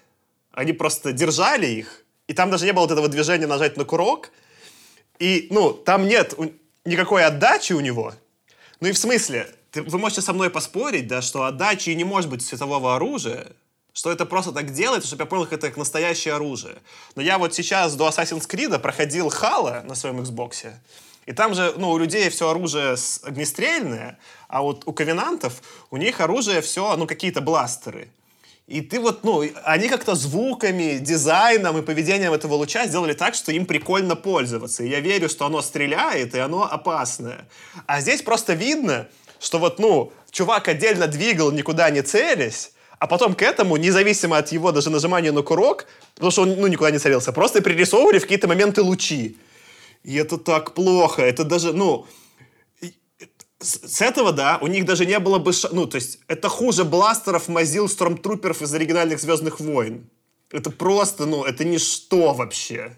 [0.57, 4.31] Они просто держали их, и там даже не было вот этого движения нажать на курок.
[5.19, 6.33] И, ну, там нет
[6.83, 8.15] никакой отдачи у него.
[8.79, 12.31] Ну и в смысле, ты, вы можете со мной поспорить, да, что отдачи не может
[12.31, 13.45] быть светового оружия,
[13.93, 16.77] что это просто так делается, чтобы я понял, как это как настоящее оружие.
[17.15, 20.73] Но я вот сейчас до Assassin's Creed проходил Хала на своем Xbox,
[21.27, 24.17] и там же, ну, у людей все оружие огнестрельное,
[24.47, 28.09] а вот у ковенантов у них оружие все, ну, какие-то бластеры.
[28.67, 33.53] И ты вот, ну, они как-то звуками, дизайном и поведением этого луча сделали так, что
[33.53, 34.83] им прикольно пользоваться.
[34.83, 37.47] И я верю, что оно стреляет, и оно опасное.
[37.85, 39.07] А здесь просто видно,
[39.39, 44.51] что вот, ну, чувак отдельно двигал, никуда не целясь, а потом к этому, независимо от
[44.51, 48.23] его даже нажимания на курок, потому что он, ну, никуда не целился, просто пририсовывали в
[48.23, 49.37] какие-то моменты лучи.
[50.03, 51.21] И это так плохо.
[51.21, 52.05] Это даже, ну,
[53.67, 55.53] с, этого, да, у них даже не было бы...
[55.53, 55.69] Ш...
[55.71, 60.09] Ну, то есть, это хуже бластеров, мазил, стромтруперов из оригинальных «Звездных войн».
[60.51, 62.97] Это просто, ну, это ничто вообще.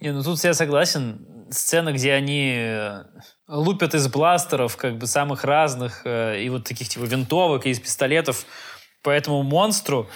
[0.00, 1.26] Не, ну тут я согласен.
[1.50, 3.04] Сцена, где они э,
[3.48, 7.80] лупят из бластеров, как бы самых разных, э, и вот таких типа винтовок, и из
[7.80, 8.46] пистолетов
[9.02, 10.08] по этому монстру,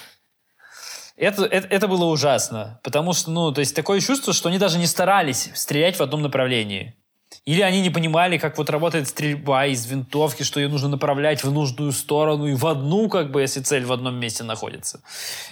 [1.17, 2.81] это, это, это было ужасно.
[2.85, 6.23] Потому что, ну, то есть такое чувство, что они даже не старались стрелять в одном
[6.23, 6.97] направлении.
[7.45, 11.53] Или они не понимали, как вот работает стрельба из винтовки, что ее нужно направлять в
[11.53, 15.03] нужную сторону и в одну, как бы, если цель в одном месте находится.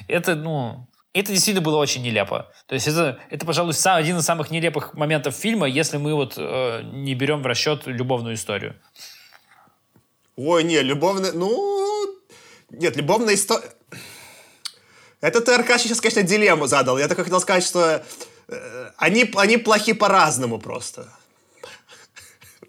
[0.09, 2.51] Это, ну, это действительно было очень нелепо.
[2.67, 6.35] То есть это, это пожалуй, сам, один из самых нелепых моментов фильма, если мы вот
[6.39, 8.75] э, не берем в расчет любовную историю.
[10.37, 11.33] Ой, не, любовная...
[11.33, 12.19] Ну,
[12.71, 13.69] нет, любовная история...
[15.21, 16.99] Это ты, Аркаш, сейчас, конечно, дилемму задал.
[16.99, 18.03] Я только хотел сказать, что
[18.49, 21.07] э, они, они плохи по-разному просто.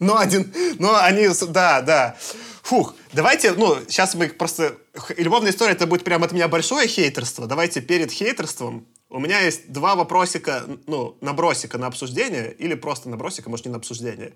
[0.03, 2.17] Но один, но они, да, да.
[2.63, 4.77] Фух, давайте, ну, сейчас мы просто...
[5.17, 7.47] Любовная история, это будет прямо от меня большое хейтерство.
[7.47, 13.49] Давайте перед хейтерством у меня есть два вопросика, ну, набросика на обсуждение, или просто набросика,
[13.49, 14.33] может, не на обсуждение.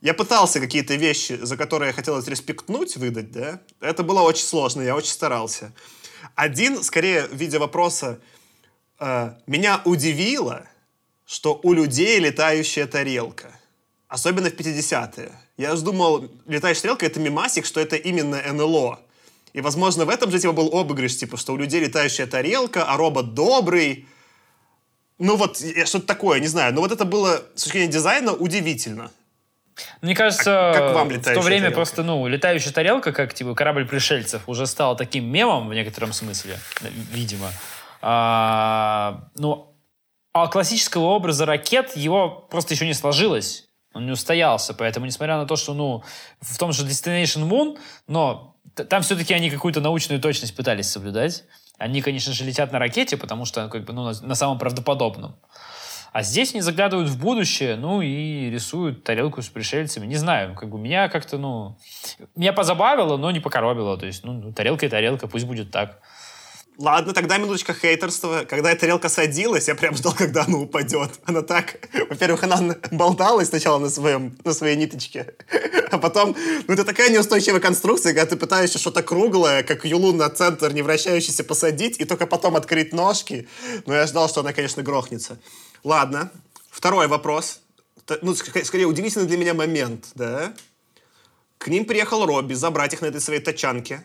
[0.00, 3.60] Я пытался какие-то вещи, за которые я хотел респектнуть, выдать, да.
[3.80, 5.72] Это было очень сложно, я очень старался.
[6.34, 8.18] Один, скорее, в виде вопроса,
[8.98, 10.66] э, меня удивило,
[11.26, 13.52] что у людей летающая тарелка.
[14.08, 15.30] Особенно в 50-е.
[15.58, 19.00] Я же думал, летающая стрелка— это мимасик, что это именно НЛО.
[19.52, 22.96] И, возможно, в этом же типа, был обыгрыш, типа, что у людей летающая тарелка, а
[22.96, 24.06] робот добрый.
[25.18, 26.72] Ну вот, что-то такое, не знаю.
[26.74, 29.10] Но вот это было, с точки зрения дизайна, удивительно.
[30.00, 31.74] Мне кажется, А как вам в то время тарелка?
[31.74, 36.58] просто, ну, летающая тарелка, как типа корабль пришельцев, уже стала таким мемом в некотором смысле,
[37.12, 37.50] видимо.
[38.00, 39.74] А, ну,
[40.32, 43.67] а классического образа ракет его просто еще не сложилось.
[43.94, 46.02] Он не устоялся, поэтому, несмотря на то, что, ну,
[46.40, 51.44] в том же Destination Moon, но там все-таки они какую-то научную точность пытались соблюдать.
[51.78, 55.36] Они, конечно же, летят на ракете, потому что, как бы, ну, на, самом правдоподобном.
[56.12, 60.06] А здесь они заглядывают в будущее, ну, и рисуют тарелку с пришельцами.
[60.06, 61.78] Не знаю, как бы меня как-то, ну...
[62.34, 63.96] Меня позабавило, но не покоробило.
[63.96, 66.00] То есть, ну, ну, тарелка и тарелка, пусть будет так.
[66.78, 68.44] Ладно, тогда минуточка хейтерства.
[68.48, 71.10] Когда эта тарелка садилась, я прям ждал, когда она упадет.
[71.24, 71.88] Она так...
[72.08, 75.34] Во-первых, она болталась сначала на, своем, на своей ниточке,
[75.90, 76.36] а потом...
[76.68, 80.82] Ну, это такая неустойчивая конструкция, когда ты пытаешься что-то круглое, как юлу на центр, не
[80.82, 83.48] вращающийся, посадить, и только потом открыть ножки.
[83.86, 85.40] Но я ждал, что она, конечно, грохнется.
[85.82, 86.30] Ладно.
[86.70, 87.60] Второй вопрос.
[88.22, 90.54] Ну, ск- скорее, удивительный для меня момент, да?
[91.58, 94.04] К ним приехал Робби забрать их на этой своей тачанке.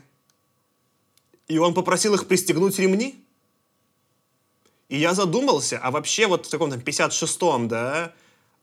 [1.47, 3.15] И он попросил их пристегнуть ремни.
[4.89, 8.13] И я задумался, а вообще вот в таком там 56-м, да,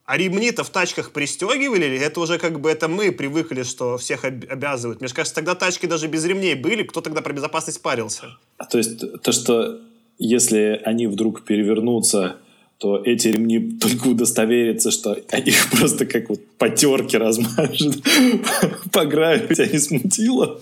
[0.04, 4.24] а ремни-то в тачках пристегивали, или это уже как бы это мы привыкли, что всех
[4.24, 5.00] об- обязывают?
[5.00, 8.36] Мне же кажется, тогда тачки даже без ремней были, кто тогда про безопасность парился?
[8.58, 9.80] А То есть то, что
[10.18, 12.36] если они вдруг перевернутся,
[12.78, 18.02] то эти ремни только удостоверятся, что их просто как вот потерки размажут
[18.92, 20.60] по гравити, а не смутило.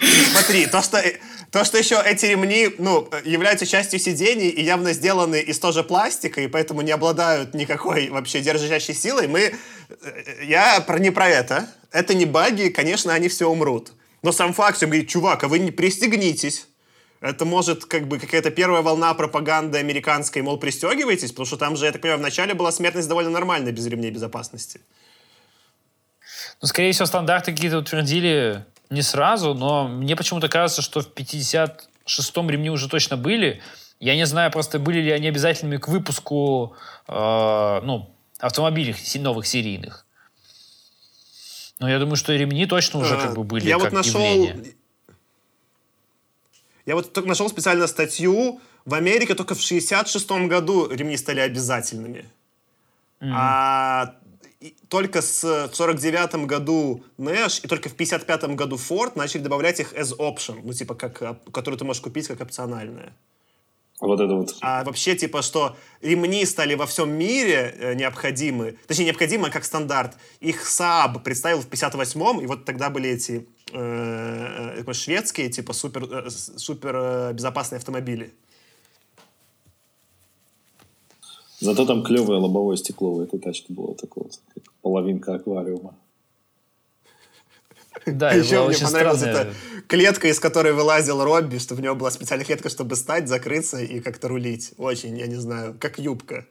[0.00, 1.18] Смотри, то, что, э,
[1.50, 5.84] то, что еще эти ремни, ну, э, являются частью сидений и явно сделаны из тоже
[5.84, 9.40] пластика, и поэтому не обладают никакой вообще держащей силой, мы...
[9.40, 11.68] э, Я про, не про это.
[11.92, 13.92] Это не баги, конечно, они все умрут.
[14.22, 16.66] Но сам факт, что говорит, чувак, а вы не пристегнитесь.
[17.20, 21.84] Это может как бы какая-то первая волна пропаганды американской, мол, пристегивайтесь, потому что там же,
[21.84, 24.80] я так понимаю, вначале была смертность довольно нормальная без ремней безопасности.
[26.62, 32.50] Ну, скорее всего, стандарты какие-то утвердили не сразу, но мне почему-то кажется, что в 56-м
[32.50, 33.62] ремни уже точно были.
[34.00, 36.74] Я не знаю, просто были ли они обязательными к выпуску
[37.06, 40.06] э, ну, автомобилей новых серийных.
[41.78, 44.20] Но я думаю, что ремни точно уже как бы были Я как вот нашел...
[44.20, 44.74] явление.
[46.84, 48.60] Я вот только нашел специально статью.
[48.84, 52.26] В Америке только в 66 году ремни стали обязательными.
[53.22, 54.16] А
[54.60, 59.94] и только с 49 году Nash и только в 55 году Ford начали добавлять их
[59.94, 63.14] as option, ну типа как, оп- которую ты можешь купить как опциональное.
[64.00, 64.56] Вот это вот.
[64.62, 69.64] А вообще, типа, что ремни стали во всем мире э, необходимы, точнее, необходимы а как
[69.64, 70.16] стандарт.
[70.40, 76.04] Их Saab представил в 58-м, и вот тогда были эти э, э, шведские, типа, супер,
[76.04, 78.32] э, супер безопасные автомобили.
[81.60, 85.94] Зато там клевое лобовое стекло в этой тачке было такое вот, как половинка аквариума.
[88.06, 89.52] Да, А еще мне очень понравилась эта
[89.86, 94.00] клетка, из которой вылазил Робби, что в него была специальная клетка, чтобы стать, закрыться и
[94.00, 94.72] как-то рулить.
[94.78, 96.46] Очень, я не знаю, как юбка.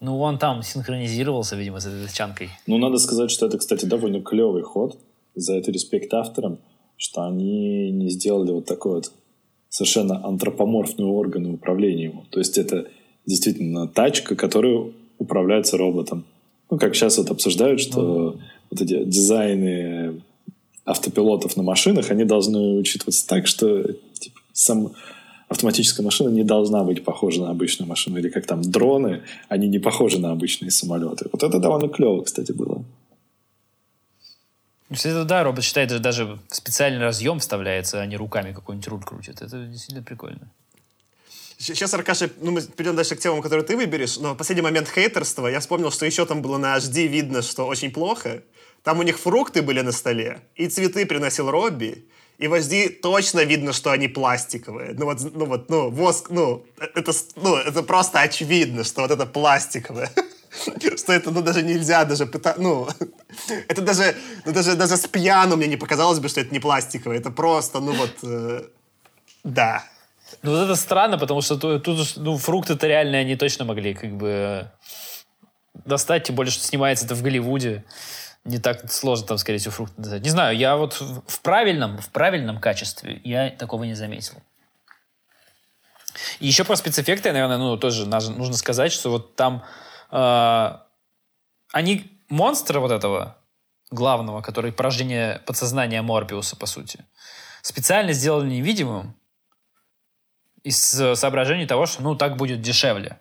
[0.00, 2.50] Ну, он там синхронизировался, видимо, с этой тачанкой.
[2.66, 4.98] Ну, надо сказать, что это, кстати, довольно клевый ход.
[5.34, 6.58] За это респект авторам,
[6.96, 9.12] что они не сделали вот такой вот
[9.68, 12.24] совершенно антропоморфный орган управления ему.
[12.30, 12.88] То есть это
[13.28, 16.24] действительно тачка, которая управляется роботом.
[16.70, 18.38] Ну, как сейчас вот обсуждают, что
[18.70, 20.22] вот эти дизайны
[20.84, 24.92] автопилотов на машинах, они должны учитываться так, что типа, сам
[25.48, 28.18] автоматическая машина не должна быть похожа на обычную машину.
[28.18, 31.26] Или как там дроны, они не похожи на обычные самолеты.
[31.30, 32.82] Вот это довольно клево, кстати, было.
[34.90, 39.42] Кстати, да, робот считает, даже в специальный разъем вставляется, а не руками какой-нибудь руль крутит.
[39.42, 40.50] Это действительно прикольно.
[41.60, 45.48] Сейчас, Аркаша, ну, мы перейдем дальше к темам, которые ты выберешь, но последний момент хейтерства
[45.48, 48.42] я вспомнил, что еще там было на HD видно, что очень плохо.
[48.84, 52.06] Там у них фрукты были на столе, и цветы приносил Робби,
[52.38, 54.94] и в HD точно видно, что они пластиковые.
[54.96, 59.10] Ну вот, ну вот, ну, воск, ну, это, с- ну, это просто очевидно, что вот
[59.10, 60.10] это пластиковое.
[60.96, 62.88] Что это, ну, даже нельзя даже пытаться, ну,
[63.68, 64.16] это даже,
[64.46, 67.18] ну, даже, даже с пьяну мне не показалось бы, что это не пластиковое.
[67.18, 68.62] Это просто, ну, вот, э,
[69.44, 69.84] да.
[70.42, 74.16] Ну, вот это странно, потому что ту- тут, ну, фрукты-то реально они точно могли как
[74.16, 74.70] бы
[75.84, 77.84] достать, тем более, что снимается это в Голливуде.
[78.44, 80.22] Не так сложно там, скорее всего, фрукты достать.
[80.22, 84.34] Не знаю, я вот в правильном, в правильном качестве я такого не заметил.
[86.40, 89.64] И еще про спецэффекты, наверное, ну, тоже нужно сказать, что вот там
[90.10, 90.78] э,
[91.72, 93.36] они монстра вот этого
[93.90, 97.04] главного, который порождение подсознания Морбиуса, по сути,
[97.62, 99.17] специально сделали невидимым,
[100.68, 103.18] из э, соображений того, что, ну, так будет дешевле.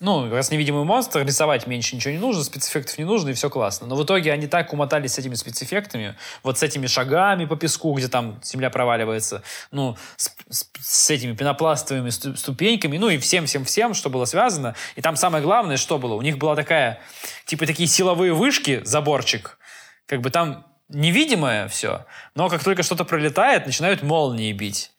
[0.00, 3.86] ну, раз невидимый монстр, рисовать меньше ничего не нужно, спецэффектов не нужно, и все классно.
[3.86, 7.94] Но в итоге они так умотались с этими спецэффектами, вот с этими шагами по песку,
[7.94, 14.10] где там земля проваливается, ну, с, с, с этими пенопластовыми ступеньками, ну, и всем-всем-всем, что
[14.10, 14.74] было связано.
[14.96, 16.98] И там самое главное, что было, у них была такая,
[17.44, 19.58] типа такие силовые вышки, заборчик,
[20.06, 24.92] как бы там невидимое все, но как только что-то пролетает, начинают молнии бить.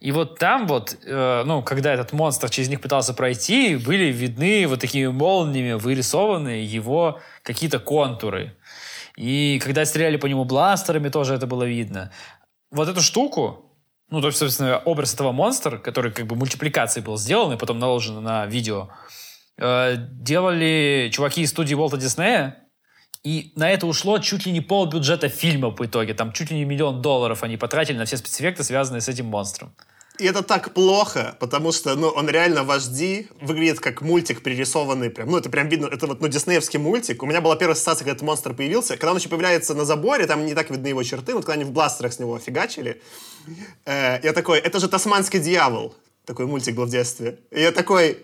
[0.00, 4.66] И вот там вот, э, ну, когда этот монстр через них пытался пройти, были видны
[4.66, 8.56] вот такими молниями вырисованные его какие-то контуры.
[9.16, 12.10] И когда стреляли по нему бластерами, тоже это было видно.
[12.70, 13.76] Вот эту штуку,
[14.08, 17.78] ну, то есть, собственно, образ этого монстра, который как бы мультипликацией был сделан и потом
[17.78, 18.88] наложен на видео,
[19.58, 22.56] э, делали чуваки из студии Волта Диснея,
[23.22, 26.14] и на это ушло чуть ли не пол бюджета фильма по итоге.
[26.14, 29.72] Там чуть ли не миллион долларов они потратили на все спецэффекты, связанные с этим монстром.
[30.18, 35.08] И это так плохо, потому что, ну, он реально в HD, выглядит как мультик пририсованный
[35.08, 35.30] прям.
[35.30, 37.22] Ну, это прям видно, это вот, ну, диснеевский мультик.
[37.22, 38.98] У меня была первая ассоциация, когда этот монстр появился.
[38.98, 41.34] Когда он еще появляется на заборе, там не так видны его черты.
[41.34, 43.00] Вот когда они в бластерах с него фигачили,
[43.86, 45.94] э, я такой, это же «Тасманский дьявол».
[46.26, 47.38] Такой мультик был в детстве.
[47.50, 48.18] И я такой,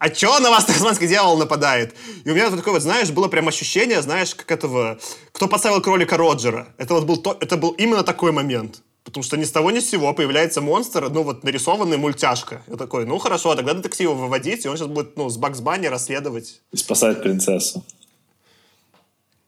[0.00, 1.94] а чё на вас тасманский дьявол нападает?
[2.24, 4.98] И у меня вот такое вот, знаешь, было прям ощущение, знаешь, как этого...
[5.32, 6.68] Кто поставил кролика Роджера?
[6.78, 8.80] Это вот был, то, это был именно такой момент.
[9.04, 12.62] Потому что ни с того ни с сего появляется монстр, ну вот нарисованный мультяшка.
[12.66, 15.60] Я такой, ну хорошо, а тогда детектива выводить, и он сейчас будет, ну, с Бакс
[15.60, 16.62] Банни расследовать.
[16.72, 17.84] И спасать принцессу.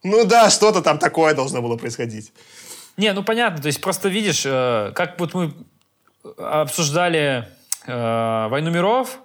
[0.02, 2.30] Ну да, что-то там такое должно было происходить.
[2.98, 5.54] Не, ну понятно, то есть просто видишь, э, как вот мы
[6.36, 7.48] обсуждали
[7.86, 9.18] э, «Войну миров»,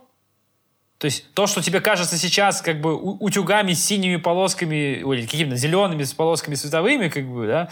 [0.98, 5.56] то есть то, что тебе кажется сейчас как бы утюгами с синими полосками, или какими-то
[5.56, 7.70] зелеными с полосками световыми, как бы, да,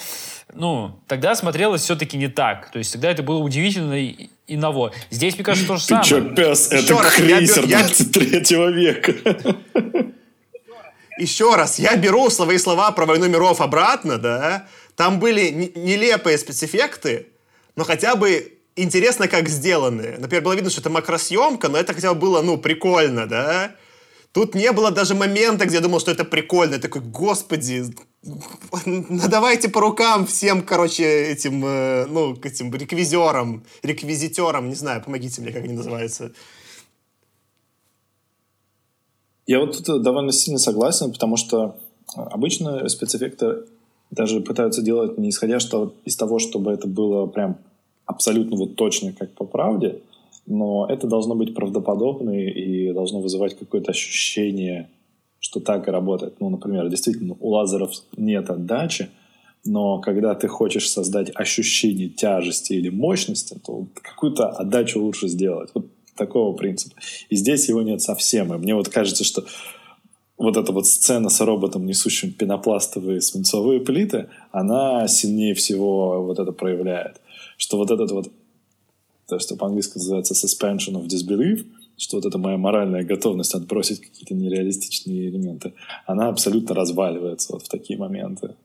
[0.54, 2.70] ну, тогда смотрелось все-таки не так.
[2.72, 4.92] То есть тогда это было удивительно и, и ново.
[5.10, 6.04] Здесь, мне кажется, то же самое.
[6.04, 7.80] Ты что, пес, это Еще крейсер я...
[7.80, 8.40] 23
[8.74, 9.14] века.
[11.18, 17.28] Еще раз, я беру свои слова про «Войну миров» обратно, да, там были нелепые спецэффекты,
[17.78, 20.16] но хотя бы интересно, как сделаны.
[20.20, 23.76] Например, было видно, что это макросъемка, но это хотя бы было, ну, прикольно, да?
[24.32, 26.74] Тут не было даже момента, где я думал, что это прикольно.
[26.74, 27.86] Я такой, господи,
[28.86, 35.52] надавайте по рукам всем, короче, этим, э, ну, этим реквизерам, реквизитерам, не знаю, помогите мне,
[35.52, 36.32] как они называются.
[39.48, 41.78] Я вот тут довольно сильно согласен, потому что
[42.16, 43.66] обычно спецэффекты
[44.12, 47.58] даже пытаются делать не исходя из того, чтобы это было прям
[48.06, 50.02] абсолютно вот точно как по правде,
[50.46, 54.90] но это должно быть правдоподобно и должно вызывать какое-то ощущение,
[55.40, 56.40] что так и работает.
[56.40, 59.10] Ну, например, действительно, у лазеров нет отдачи,
[59.66, 65.72] но когда ты хочешь создать ощущение тяжести или мощности, то какую-то отдачу лучше сделать.
[65.74, 66.96] Вот такого принципа.
[67.30, 68.54] И здесь его нет совсем.
[68.54, 69.44] И мне вот кажется, что
[70.38, 76.52] вот эта вот сцена с роботом, несущим пенопластовые свинцовые плиты, она сильнее всего вот это
[76.52, 77.22] проявляет
[77.58, 78.32] что вот этот вот,
[79.28, 81.66] то, что по-английски называется suspension of disbelief,
[81.98, 85.74] что вот эта моя моральная готовность отбросить какие-то нереалистичные элементы,
[86.06, 88.56] она абсолютно разваливается вот в такие моменты.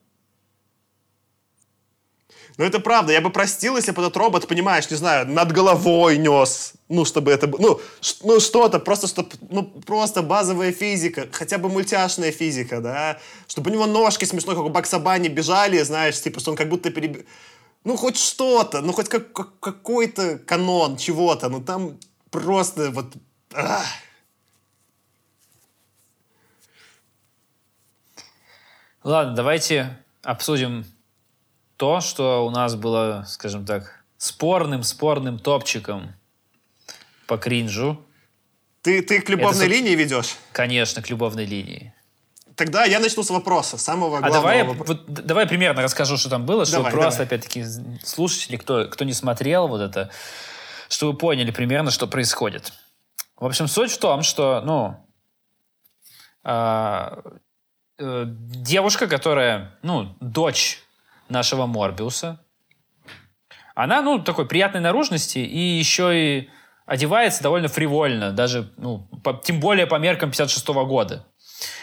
[2.56, 3.12] Ну, это правда.
[3.12, 6.74] Я бы простил, если бы этот робот, понимаешь, не знаю, над головой нес.
[6.88, 7.46] Ну, чтобы это.
[7.46, 7.80] Ну,
[8.22, 9.30] ну что-то, просто, чтобы...
[9.50, 11.28] Ну, просто базовая физика.
[11.32, 13.18] Хотя бы мультяшная физика, да?
[13.46, 16.90] Чтобы у него ножки смешно, как у Баксабани бежали, знаешь, типа, что он как будто
[16.90, 17.24] переб
[17.84, 21.98] ну, хоть что-то, ну, хоть как, как, какой-то канон чего-то, ну, там
[22.30, 23.14] просто вот...
[23.54, 23.86] Ах.
[29.02, 30.84] Ладно, давайте обсудим
[31.80, 36.12] то, что у нас было, скажем так, спорным-спорным топчиком
[37.26, 37.98] по кринжу.
[38.82, 40.36] Ты, ты к любовной Это, линии ведешь?
[40.52, 41.94] Конечно, к любовной линии.
[42.54, 44.50] Тогда я начну с вопроса, самого а главного.
[44.50, 47.64] А давай, вот, давай примерно расскажу, что там было, чтобы просто, опять-таки,
[48.04, 50.10] слушатели, кто, кто не смотрел вот это,
[50.90, 52.74] чтобы поняли примерно, что происходит.
[53.36, 54.96] В общем, суть в том, что, ну,
[56.44, 57.22] э,
[58.00, 60.84] э, девушка, которая, ну, дочь
[61.30, 62.40] нашего Морбиуса,
[63.74, 66.50] она, ну, такой приятной наружности и еще и
[66.86, 71.26] одевается довольно фривольно, даже, ну, по, тем более по меркам 56 -го года.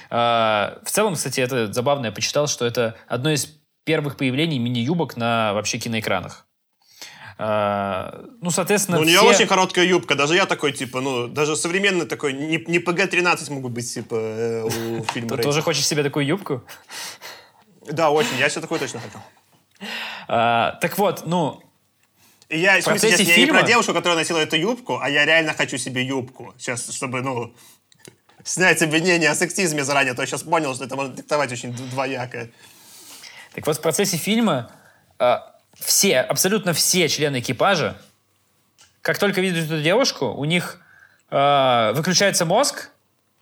[0.09, 3.47] А, в целом, кстати, это забавно, я почитал, что это одно из
[3.83, 6.45] первых появлений мини-юбок на вообще киноэкранах.
[7.39, 9.29] Uh, ну, соответственно, ну, У нее все...
[9.29, 10.15] очень короткая юбка.
[10.15, 14.63] Даже я такой, типа, ну, даже современный такой, не, не ПГ-13 могут быть, типа, э,
[14.63, 16.63] у фильма Ты тоже хочешь себе такую юбку?
[17.91, 18.37] Да, очень.
[18.39, 19.21] Я себе такой точно хотел.
[20.27, 21.63] А, так вот, ну...
[22.49, 25.53] И я, в смысле, я не про девушку, которая носила эту юбку, а я реально
[25.53, 26.53] хочу себе юбку.
[26.57, 27.53] Сейчас, чтобы, ну...
[28.43, 32.49] снять обвинение о сексизме заранее, то я сейчас понял, что это может диктовать очень двояко.
[33.53, 34.71] Так вот, в процессе фильма
[35.19, 35.37] э,
[35.75, 37.99] все, абсолютно все члены экипажа,
[39.01, 40.79] как только видят эту девушку, у них
[41.29, 42.91] э, выключается мозг,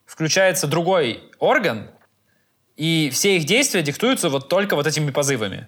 [0.05, 1.89] включается другой орган,
[2.77, 5.67] и все их действия диктуются вот только вот этими позывами.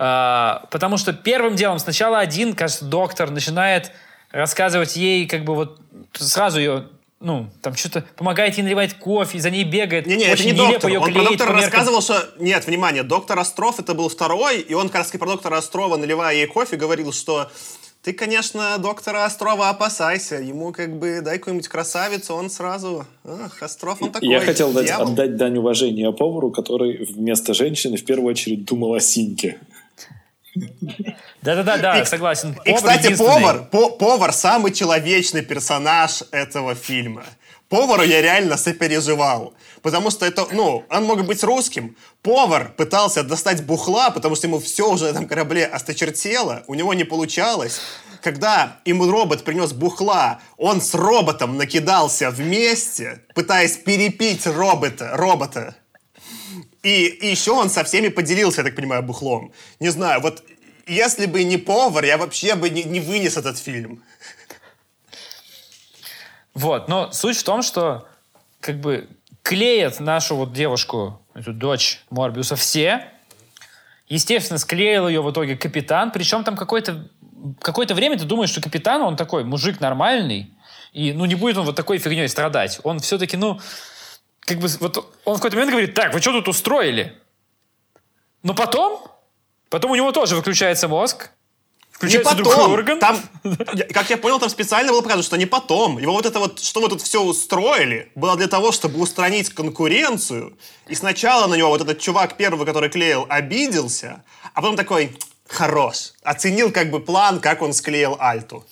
[0.00, 3.90] А, потому что первым делом сначала один, кажется, доктор начинает
[4.30, 5.80] рассказывать ей, как бы вот
[6.12, 6.84] сразу ее
[7.20, 10.06] ну, там что-то помогает ей наливать кофе, за ней бегает.
[10.06, 10.90] Не-не, это не доктор.
[10.92, 12.16] Он про доктора рассказывал, что...
[12.38, 16.36] Нет, внимание, доктор Остров это был второй, и он как раз про доктора Острова, наливая
[16.36, 17.50] ей кофе, говорил, что
[18.02, 20.36] ты, конечно, доктора Острова опасайся.
[20.36, 23.04] Ему как бы дай какую-нибудь красавицу, он сразу...
[23.24, 28.04] Ах, Остров, он такой Я хотел дать, отдать дань уважения повару, который вместо женщины в
[28.04, 29.58] первую очередь думал о Синьке.
[31.42, 32.56] Да-да-да, да, согласен.
[32.64, 37.24] И, кстати, повар, по, повар самый человечный персонаж этого фильма.
[37.68, 39.52] Повару я реально сопереживал.
[39.82, 41.96] Потому что это, ну, он мог быть русским.
[42.22, 46.64] Повар пытался достать бухла, потому что ему все уже на этом корабле осточертело.
[46.66, 47.80] У него не получалось.
[48.22, 55.10] Когда ему робот принес бухла, он с роботом накидался вместе, пытаясь перепить робота.
[55.12, 55.76] робота.
[56.82, 59.52] И, и еще он со всеми поделился, я так понимаю, бухлом.
[59.80, 60.42] Не знаю, вот
[60.86, 64.02] если бы не повар, я вообще бы не, не вынес этот фильм.
[66.54, 68.08] Вот, но суть в том, что
[68.60, 69.08] как бы
[69.42, 73.08] клеят нашу вот девушку, эту дочь Морбиуса все.
[74.08, 76.10] Естественно, склеил ее в итоге капитан.
[76.10, 77.08] Причем там какое-то
[77.60, 80.50] какое-то время ты думаешь, что капитан, он такой мужик нормальный,
[80.92, 82.80] и ну не будет он вот такой фигней страдать.
[82.82, 83.60] Он все-таки, ну,
[84.48, 87.16] как бы вот он в какой-то момент говорит, так, вы что тут устроили?
[88.42, 89.04] Но потом,
[89.68, 91.30] потом у него тоже выключается мозг,
[91.90, 92.72] Включается не потом.
[92.72, 93.00] орган.
[93.00, 93.20] Там,
[93.92, 95.98] как я понял, там специально было показано, что не потом.
[95.98, 100.56] Его вот это вот, что мы тут все устроили, было для того, чтобы устранить конкуренцию.
[100.86, 104.22] И сначала на него вот этот чувак первый, который клеил, обиделся,
[104.54, 105.18] а потом такой,
[105.48, 106.12] хорош.
[106.22, 108.64] Оценил как бы план, как он склеил Альту.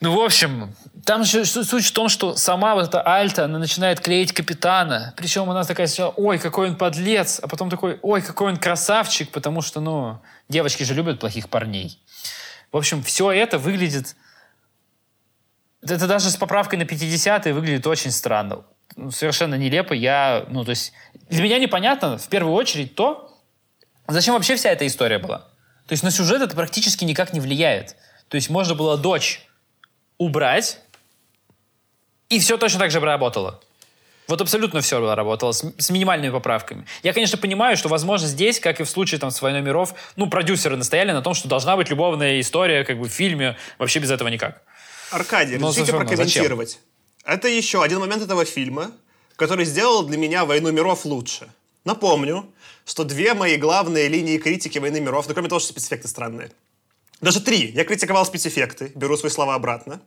[0.00, 0.72] Ну, в общем,
[1.06, 5.14] там же суть в том, что сама вот эта Альта, она начинает клеить капитана.
[5.16, 9.30] Причем она такая сначала, ой, какой он подлец, а потом такой, ой, какой он красавчик,
[9.30, 12.00] потому что, ну, девочки же любят плохих парней.
[12.72, 14.16] В общем, все это выглядит...
[15.80, 18.64] Это даже с поправкой на 50-е выглядит очень странно.
[18.96, 19.92] Ну, совершенно нелепо.
[19.92, 20.92] Я, ну, то есть,
[21.30, 23.32] для меня непонятно, в первую очередь, то,
[24.08, 25.38] зачем вообще вся эта история была.
[25.86, 27.94] То есть на сюжет это практически никак не влияет.
[28.26, 29.46] То есть можно было дочь
[30.18, 30.78] убрать,
[32.28, 33.60] и все точно так же работало.
[34.28, 36.84] Вот абсолютно все работало с, с минимальными поправками.
[37.04, 40.28] Я, конечно, понимаю, что, возможно, здесь, как и в случае там, с «Войной миров», ну,
[40.28, 44.10] продюсеры настояли на том, что должна быть любовная история как бы в фильме, вообще без
[44.10, 44.62] этого никак.
[45.10, 46.70] Аркадий, Но разрешите прокомментировать.
[46.70, 46.82] Зачем?
[47.24, 48.90] Это еще один момент этого фильма,
[49.36, 51.48] который сделал для меня «Войну миров» лучше.
[51.84, 52.52] Напомню,
[52.84, 56.50] что две мои главные линии критики «Войны миров», ну, кроме того, что спецэффекты странные,
[57.20, 57.70] даже три.
[57.70, 60.00] Я критиковал спецэффекты, беру свои слова обратно.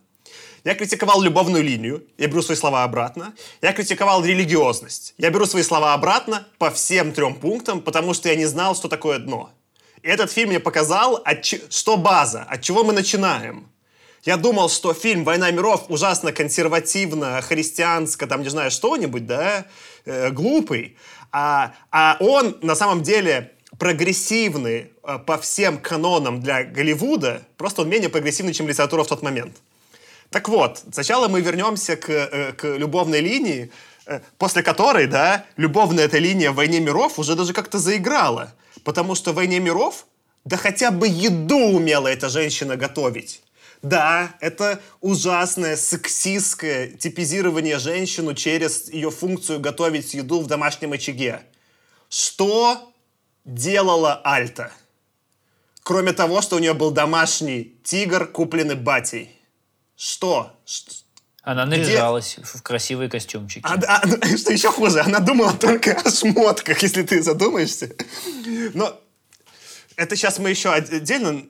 [0.63, 3.33] Я критиковал любовную линию, я беру свои слова обратно.
[3.61, 5.13] Я критиковал религиозность.
[5.17, 8.87] Я беру свои слова обратно по всем трем пунктам, потому что я не знал, что
[8.87, 9.51] такое дно.
[10.01, 11.23] И этот фильм мне показал,
[11.69, 13.69] что база, от чего мы начинаем.
[14.23, 19.65] Я думал, что фильм «Война миров» ужасно консервативно, христианско, там, не знаю, что-нибудь, да,
[20.05, 20.97] э, глупый.
[21.31, 27.89] А, а он на самом деле прогрессивный э, по всем канонам для Голливуда, просто он
[27.89, 29.55] менее прогрессивный, чем литература в тот момент.
[30.29, 33.71] Так вот, сначала мы вернемся к, э, к любовной линии,
[34.05, 38.53] э, после которой, да, любовная эта линия в «Войне миров» уже даже как-то заиграла.
[38.83, 40.05] Потому что в «Войне миров»
[40.45, 43.41] да хотя бы еду умела эта женщина готовить.
[43.81, 51.41] Да, это ужасное сексистское типизирование женщину через ее функцию готовить еду в домашнем очаге.
[52.09, 52.91] Что
[53.45, 54.71] делала Альта?
[55.83, 59.38] Кроме того, что у нее был домашний тигр, купленный батей.
[59.99, 60.57] Что?
[61.41, 62.45] Она наряжалась Где?
[62.45, 63.65] в красивые костюмчики.
[63.65, 67.93] А, а, что еще хуже, она думала только о шмотках, если ты задумаешься.
[68.73, 68.97] Но
[69.97, 71.43] это сейчас мы еще отдельно...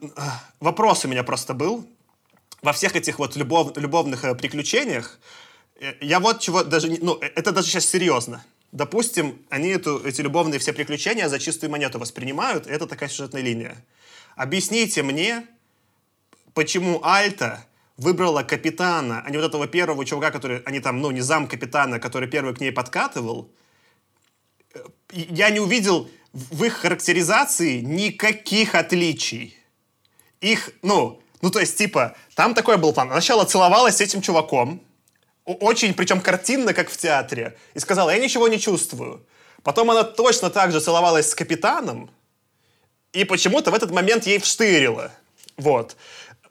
[0.58, 1.86] Вопрос у меня просто был.
[2.60, 5.20] Во всех этих вот любов, любовных э, приключениях
[5.80, 6.88] э, я вот чего даже...
[7.00, 8.44] Ну, э, это даже сейчас серьезно.
[8.72, 13.76] Допустим, они эту, эти любовные все приключения за чистую монету воспринимают, это такая сюжетная линия.
[14.34, 15.46] Объясните мне,
[16.52, 17.64] почему Альта
[18.00, 22.00] выбрала капитана, а не вот этого первого чувака, который, они там, ну, не зам капитана,
[22.00, 23.50] который первый к ней подкатывал,
[25.12, 29.56] я не увидел в их характеризации никаких отличий.
[30.40, 33.10] Их, ну, ну, то есть, типа, там такой был план.
[33.10, 34.80] Сначала целовалась с этим чуваком,
[35.44, 39.26] очень, причем картинно, как в театре, и сказала, я ничего не чувствую.
[39.62, 42.10] Потом она точно так же целовалась с капитаном,
[43.12, 45.12] и почему-то в этот момент ей вштырило.
[45.58, 45.96] Вот.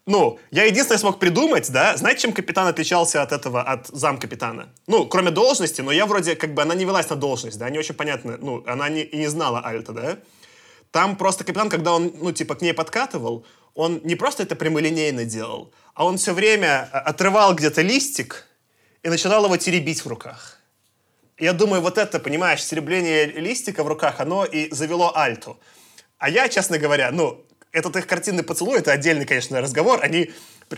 [0.09, 4.69] Ну, я единственное смог придумать, да, знаете, чем капитан отличался от этого, от замкапитана?
[4.87, 7.77] Ну, кроме должности, но я вроде, как бы, она не велась на должность, да, не
[7.77, 10.17] очень понятно, ну, она не, и не знала Альта, да.
[10.89, 13.45] Там просто капитан, когда он, ну, типа, к ней подкатывал,
[13.75, 18.47] он не просто это прямолинейно делал, а он все время а, отрывал где-то листик
[19.03, 20.57] и начинал его теребить в руках.
[21.37, 25.59] Я думаю, вот это, понимаешь, теребление листика в руках, оно и завело Альту.
[26.17, 29.99] А я, честно говоря, ну, этот их картинный поцелуй, это отдельный, конечно, разговор.
[30.01, 30.31] Они,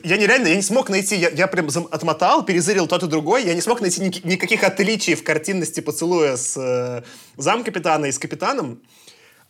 [0.03, 3.53] я нереально, я не смог найти, я, я прям отмотал, перезырил тот и другой, я
[3.53, 7.03] не смог найти ни, никаких отличий в картинности поцелуя с э,
[7.37, 8.81] замкапитана и с капитаном.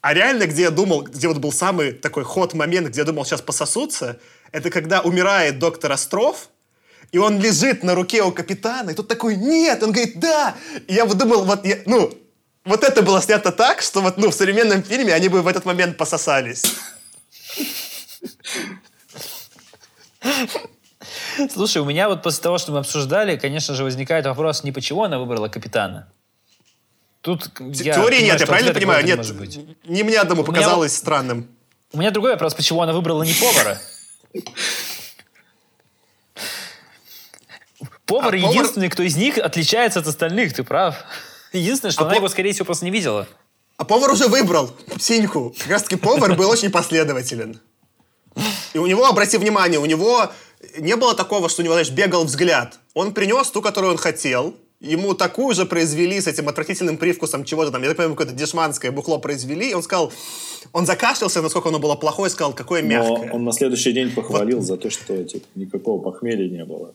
[0.02, 3.24] А реально, где я думал, где вот был самый такой ход момент, где я думал,
[3.26, 4.20] сейчас пососутся,
[4.52, 6.50] это когда умирает доктор Остров,
[7.12, 10.56] и он лежит на руке у капитана, и тут такой, нет, он говорит, да.
[10.88, 12.12] И я вот думал, вот, я, ну,
[12.64, 15.66] вот это было снято так, что вот, ну, в современном фильме они бы в этот
[15.66, 16.64] момент пососались.
[21.50, 25.04] Слушай, у меня вот после того, что мы обсуждали, конечно же, возникает вопрос, не почему
[25.04, 26.12] она выбрала капитана.
[27.22, 29.06] Тут я Теории понимаю, нет, я правильно понимаю?
[29.06, 29.60] Нет, быть.
[29.86, 31.48] не мне одному показалось меня, странным.
[31.94, 33.80] У меня другой вопрос, почему она выбрала не повара?
[38.06, 38.94] Повар а единственный, повар...
[38.94, 40.96] кто из них отличается от остальных, ты прав.
[41.54, 43.28] Единственное, что а она его, скорее всего, просто не видела.
[43.82, 44.70] А повар уже выбрал
[45.00, 45.56] синьку.
[45.58, 47.60] Как раз таки повар был очень последователен.
[48.76, 50.32] И у него, обрати внимание, у него
[50.78, 52.78] не было такого, что у него, знаешь, бегал взгляд.
[52.94, 54.54] Он принес ту, которую он хотел.
[54.82, 57.82] Ему такую же произвели с этим отвратительным привкусом чего-то там.
[57.82, 59.72] Я так понимаю, какое-то дешманское бухло произвели.
[59.72, 60.14] И он сказал,
[60.74, 63.30] он закашлялся, насколько оно было плохое, сказал, какое мягкое.
[63.30, 64.68] Но он на следующий день похвалил вот.
[64.68, 66.94] за то, что типа, никакого похмелья не было.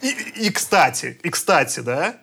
[0.00, 2.16] И, и, кстати, и кстати, да,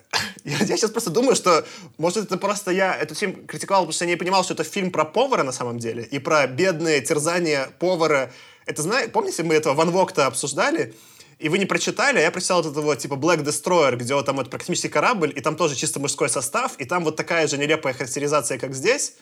[0.44, 1.64] я, я сейчас просто думаю, что,
[1.98, 4.90] может, это просто я этот фильм критиковал, потому что я не понимал, что это фильм
[4.90, 8.32] про повара на самом деле, и про бедные терзания повара.
[8.66, 10.94] Это, знаете, помните, мы этого Ван Вокта обсуждали,
[11.38, 14.36] и вы не прочитали, а я прочитал вот этого типа Black Destroyer, где вот там
[14.36, 17.94] вот космический корабль, и там тоже чисто мужской состав, и там вот такая же нелепая
[17.94, 19.14] характеризация, как здесь.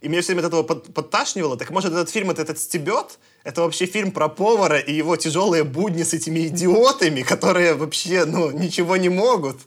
[0.00, 1.56] И меня все время от этого под, подташнивало.
[1.56, 3.18] Так может, этот фильм это этот стебет?
[3.44, 8.50] Это вообще фильм про повара и его тяжелые будни с этими идиотами, которые вообще, ну,
[8.50, 9.58] ничего не могут.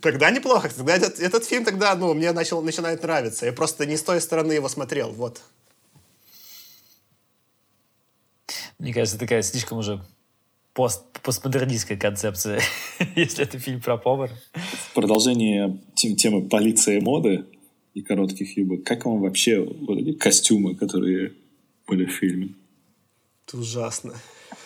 [0.00, 0.70] Тогда неплохо.
[0.74, 3.46] Тогда этот, этот фильм тогда, ну, мне начал, начинает нравиться.
[3.46, 5.40] Я просто не с той стороны его смотрел, вот.
[8.78, 10.04] Мне кажется, такая слишком уже
[10.74, 12.60] пост, постмодернистская концепция,
[13.16, 14.32] если это фильм про повара.
[14.52, 17.46] В продолжение тем, темы полиции моды
[17.94, 21.32] и коротких юбок, как вам вообще вот эти костюмы, которые
[21.86, 22.54] были в фильме?
[23.46, 24.14] Это ужасно.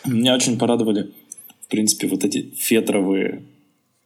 [0.05, 1.13] Меня очень порадовали,
[1.69, 3.43] в принципе, вот эти фетровые,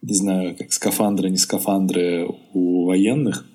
[0.02, 3.46] не знаю, как скафандры, не скафандры у военных.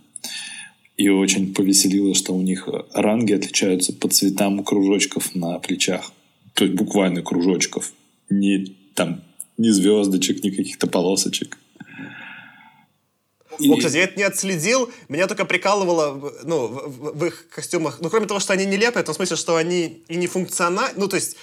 [0.96, 6.14] И очень повеселило, что у них ранги отличаются по цветам кружочков на плечах.
[6.54, 7.92] То есть буквально кружочков
[8.30, 9.24] ни там
[9.58, 11.58] ни звездочек, ни каких-то полосочек.
[13.60, 13.68] И...
[13.68, 14.90] Ну, кстати, я это не отследил.
[15.10, 18.00] Меня только прикалывало ну, в, в их костюмах.
[18.00, 20.94] Ну, кроме того, что они нелепые, в том смысле, что они и не функциональны.
[20.96, 21.36] Ну, то есть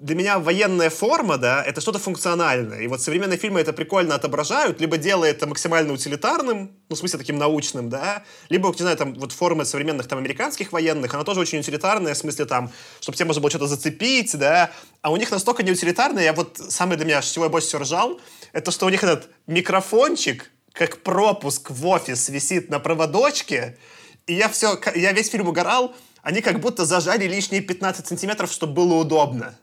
[0.00, 2.80] для меня военная форма, да, это что-то функциональное.
[2.80, 7.18] И вот современные фильмы это прикольно отображают, либо делая это максимально утилитарным, ну, в смысле
[7.18, 11.40] таким научным, да, либо, не знаю, там, вот формы современных там американских военных, она тоже
[11.40, 12.70] очень утилитарная, в смысле там,
[13.00, 14.70] чтобы тебе можно было что-то зацепить, да,
[15.02, 17.82] а у них настолько не утилитарная, я вот самый для меня, чего я больше всего
[17.82, 18.20] ржал,
[18.52, 23.78] это что у них этот микрофончик, как пропуск в офис висит на проводочке,
[24.26, 28.72] и я все, я весь фильм угорал, они как будто зажали лишние 15 сантиметров, чтобы
[28.72, 29.58] было удобно.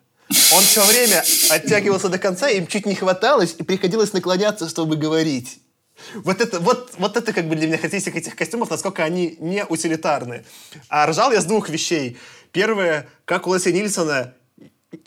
[0.53, 5.59] Он все время оттягивался до конца, им чуть не хваталось, и приходилось наклоняться, чтобы говорить.
[6.15, 9.65] Вот это, вот, вот это как бы для меня характеристика этих костюмов, насколько они не
[9.65, 10.45] утилитарны.
[10.89, 12.17] А ржал я с двух вещей.
[12.51, 14.34] Первое, как у Лесли Нильсона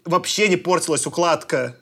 [0.05, 1.77] вообще не портилась укладка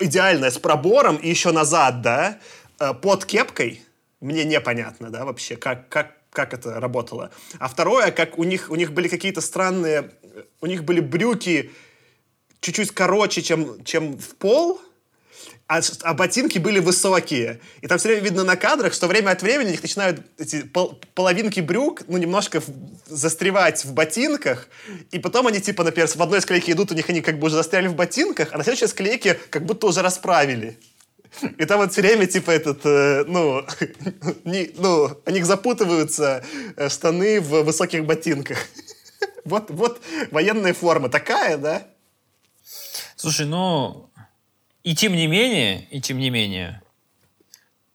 [0.00, 2.38] идеальная, с пробором и еще назад, да,
[2.80, 3.82] э, под кепкой.
[4.20, 7.30] Мне непонятно, да, вообще, как, как, как это работало.
[7.58, 10.10] А второе, как у них, у них были какие-то странные...
[10.60, 11.70] У них были брюки
[12.64, 14.80] чуть-чуть короче, чем, чем в пол,
[15.66, 17.60] а, а ботинки были высокие.
[17.82, 20.62] И там все время видно на кадрах, что время от времени у них начинают эти
[20.62, 22.66] пол, половинки брюк, ну, немножко в,
[23.06, 24.68] застревать в ботинках,
[25.10, 27.56] и потом они, типа, например, в одной склейке идут, у них они как бы уже
[27.56, 30.78] застряли в ботинках, а на следующей склейке как будто уже расправили.
[31.58, 33.62] И там вот все время, типа, этот, э, ну,
[34.44, 36.44] не, ну, у них запутываются
[36.76, 38.58] э, штаны в высоких ботинках.
[39.44, 40.00] Вот, вот
[40.30, 41.86] военная форма такая, да?
[43.24, 44.10] Слушай, ну,
[44.82, 46.82] и тем не менее, и тем не менее,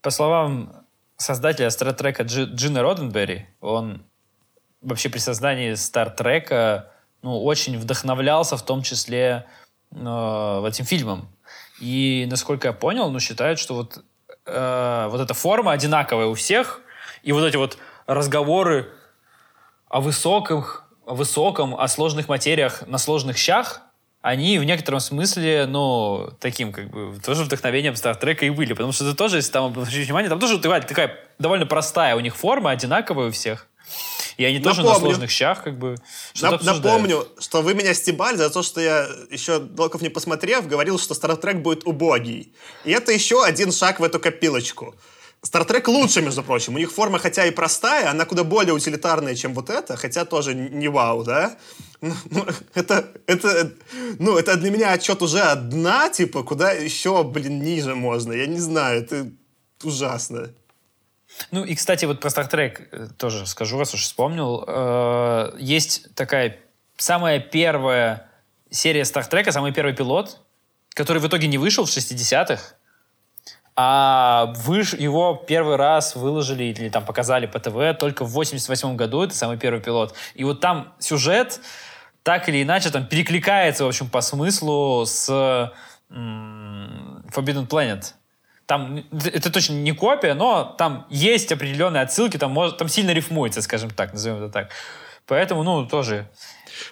[0.02, 0.74] по словам
[1.18, 4.02] создателя Стартрека Джи, Джина Роденберри, он
[4.82, 9.46] вообще при создании Стартрека ну, очень вдохновлялся, в том числе
[9.92, 11.30] э, этим фильмом.
[11.80, 14.04] И, насколько я понял, ну, считают, что вот,
[14.48, 16.82] э, вот эта форма одинаковая у всех,
[17.22, 17.78] и вот эти вот
[18.08, 18.92] разговоры
[19.90, 23.84] о высоких, о высоком, о сложных материях на сложных щах,
[24.22, 28.74] они в некотором смысле, ну, таким, как бы, тоже вдохновением Стартрека и были.
[28.74, 32.36] Потому что это тоже, если там обратить внимание, там тоже такая довольно простая у них
[32.36, 33.68] форма, одинаковая у всех.
[34.38, 35.00] И они тоже Напомню.
[35.00, 35.96] на сложных щах как бы
[36.36, 40.98] Нап- Напомню, что вы меня стебали за то, что я еще толков не посмотрев, говорил,
[40.98, 42.54] что Стартрек будет убогий.
[42.86, 44.96] И это еще один шаг в эту копилочку.
[45.42, 46.76] Стартрек лучше, между прочим.
[46.76, 50.54] У них форма, хотя и простая, она куда более утилитарная, чем вот эта, хотя тоже
[50.54, 51.58] не вау, да?
[52.02, 53.74] Ну, ну, это, это,
[54.20, 58.32] ну, это для меня отчет уже одна, типа, куда еще, блин, ниже можно.
[58.32, 59.30] Я не знаю, это
[59.84, 60.50] ужасно.
[61.52, 64.64] Ну и, кстати, вот про Стартрек э, тоже скажу, раз уж вспомнил.
[64.66, 66.58] Э, есть такая
[66.96, 68.30] самая первая
[68.70, 70.40] серия Стартрека, самый первый пилот,
[70.94, 72.76] который в итоге не вышел в 60-х,
[73.82, 74.94] а выш...
[74.94, 79.58] его первый раз выложили или там показали по ТВ только в 88 году, это самый
[79.58, 80.14] первый пилот.
[80.36, 81.62] И вот там сюжет
[82.22, 85.30] так или иначе там перекликается, в общем, по смыслу с
[86.10, 88.04] м- Forbidden Planet.
[88.66, 93.62] Там это точно не копия, но там есть определенные отсылки, там, может, там сильно рифмуется,
[93.62, 94.72] скажем так, назовем это так.
[95.26, 96.28] Поэтому, ну, тоже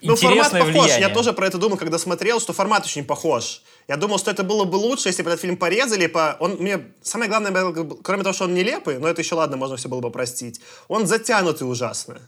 [0.02, 0.68] ну, формат похож.
[0.68, 1.00] Влияние.
[1.00, 3.62] Я тоже про это думал, когда смотрел, что формат очень похож.
[3.88, 6.08] Я думал, что это было бы лучше, если бы этот фильм порезали.
[6.08, 6.38] По...
[6.40, 6.80] Он мне...
[7.02, 7.74] Самое главное,
[8.04, 11.08] кроме того, что он нелепый, но это еще ладно, можно все было бы простить, он
[11.08, 12.20] затянутый ужасно.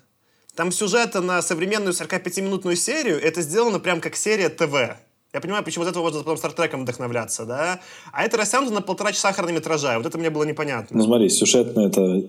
[0.56, 4.98] Там сюжета на современную 45-минутную серию, это сделано прям как серия ТВ.
[5.32, 7.80] Я понимаю, почему из этого можно потом Стартреком вдохновляться, да?
[8.12, 9.98] А это растянуто на полтора часа хронометража.
[9.98, 10.98] Вот это мне было непонятно.
[10.98, 12.24] Ну смотри, сюжетно это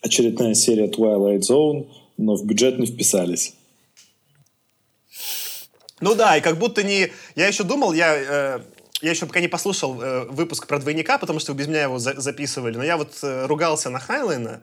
[0.00, 3.54] очередная серия Twilight Zone, но в бюджет не вписались.
[6.00, 7.12] Ну да, и как будто не...
[7.36, 8.16] Я еще думал, я...
[8.16, 8.60] Э,
[9.02, 11.98] я еще пока не послушал э, выпуск про двойника, потому что вы без меня его
[11.98, 14.60] за записывали, но я вот э, ругался на Хайнлайна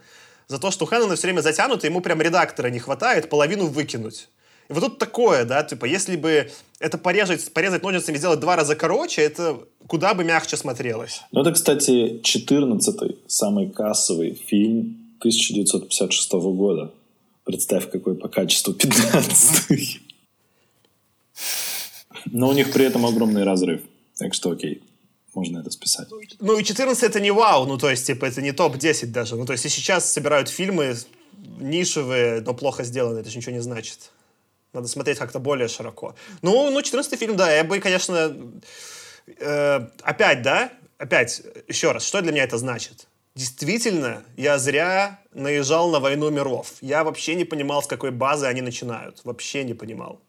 [0.48, 4.30] за то, что у Хайнлайна все время затянуто, ему прям редактора не хватает половину выкинуть.
[4.70, 8.76] И вот тут такое, да, типа, если бы это порезать, порезать ножницами, сделать два раза
[8.76, 11.22] короче, это куда бы мягче смотрелось.
[11.32, 16.92] Ну, это, кстати, 14-й самый кассовый фильм 1956 года.
[17.46, 20.07] Представь, какой по качеству 15
[22.32, 23.82] но у них при этом огромный разрыв.
[24.18, 24.82] Так что окей,
[25.34, 26.08] можно это списать.
[26.40, 29.36] Ну и 14 это не вау, ну то есть типа это не топ-10 даже.
[29.36, 30.96] Ну то есть и сейчас собирают фильмы
[31.60, 34.12] нишевые, но плохо сделанные, это же ничего не значит.
[34.74, 36.16] Надо смотреть как-то более широко.
[36.42, 38.36] Ну, ну 14 фильм, да, я бы, конечно...
[39.40, 40.72] Э, опять, да?
[40.98, 43.08] Опять, еще раз, что для меня это значит?
[43.36, 46.74] Действительно, я зря наезжал на «Войну миров».
[46.82, 49.22] Я вообще не понимал, с какой базы они начинают.
[49.24, 50.20] Вообще не понимал.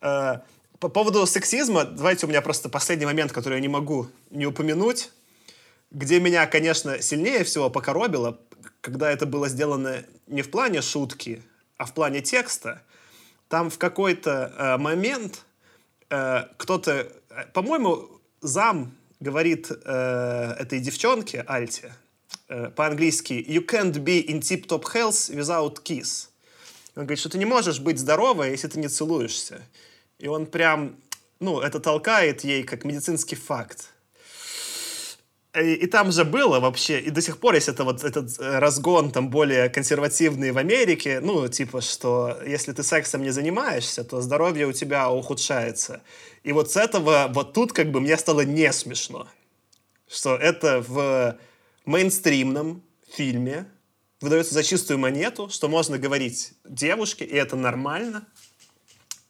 [0.00, 0.38] Э,
[0.80, 5.10] по поводу сексизма, давайте у меня просто последний момент, который я не могу не упомянуть,
[5.90, 8.38] где меня, конечно, сильнее всего покоробило,
[8.80, 11.42] когда это было сделано не в плане шутки,
[11.76, 12.82] а в плане текста.
[13.48, 15.44] Там в какой-то э, момент
[16.10, 18.08] э, кто-то, э, по-моему,
[18.40, 21.94] зам говорит э, этой девчонке, Альте,
[22.48, 26.28] э, по-английски «You can't be in tip-top health without kiss».
[26.94, 29.62] Он говорит, что ты не можешь быть здоровой, если ты не целуешься.
[30.18, 30.96] И он прям,
[31.40, 33.92] ну, это толкает ей как медицинский факт.
[35.54, 38.58] И, и там же было вообще, и до сих пор есть это вот этот э,
[38.58, 44.20] разгон там более консервативный в Америке, ну, типа, что если ты сексом не занимаешься, то
[44.20, 46.02] здоровье у тебя ухудшается.
[46.44, 49.26] И вот с этого, вот тут как бы мне стало не смешно,
[50.06, 51.38] что это в
[51.86, 53.66] мейнстримном фильме
[54.20, 58.26] выдается за чистую монету, что можно говорить девушке, и это нормально,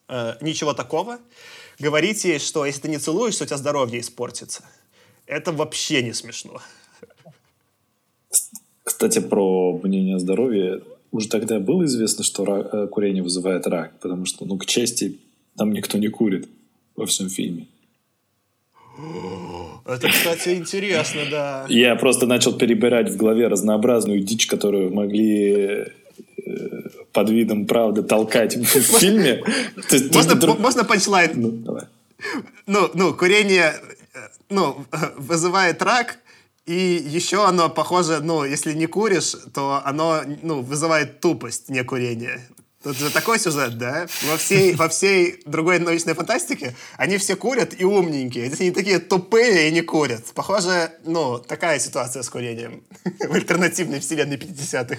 [0.08, 1.18] э, ничего такого.
[1.78, 4.64] Говорить ей, что если ты не целуешься, у тебя здоровье испортится.
[5.26, 6.60] Это вообще не смешно.
[8.82, 10.82] Кстати, про мнение о здоровье.
[11.10, 15.18] Уже тогда было известно, что рак, э, курение вызывает рак, потому что, ну, к чести,
[15.56, 16.48] там никто не курит
[16.96, 17.66] во всем фильме.
[19.86, 21.66] Это, кстати, интересно, да.
[21.68, 25.86] Я просто начал перебирать в голове разнообразную дичь, которую могли
[27.12, 29.42] под видом правды толкать в фильме.
[30.58, 31.32] Можно, панчлайн?
[31.34, 31.84] Ну, давай.
[32.66, 33.74] Ну, ну, курение
[34.48, 34.84] ну,
[35.16, 36.18] вызывает рак,
[36.66, 42.46] и еще оно похоже, ну, если не куришь, то оно ну, вызывает тупость, не курение.
[42.82, 44.06] Тут же такой сюжет, да?
[44.28, 48.46] Во всей, во всей другой научной фантастике они все курят и умненькие.
[48.46, 50.24] Здесь они такие тупые и не курят.
[50.34, 52.84] Похоже, ну, такая ситуация с курением
[53.28, 54.96] в альтернативной вселенной 50-х.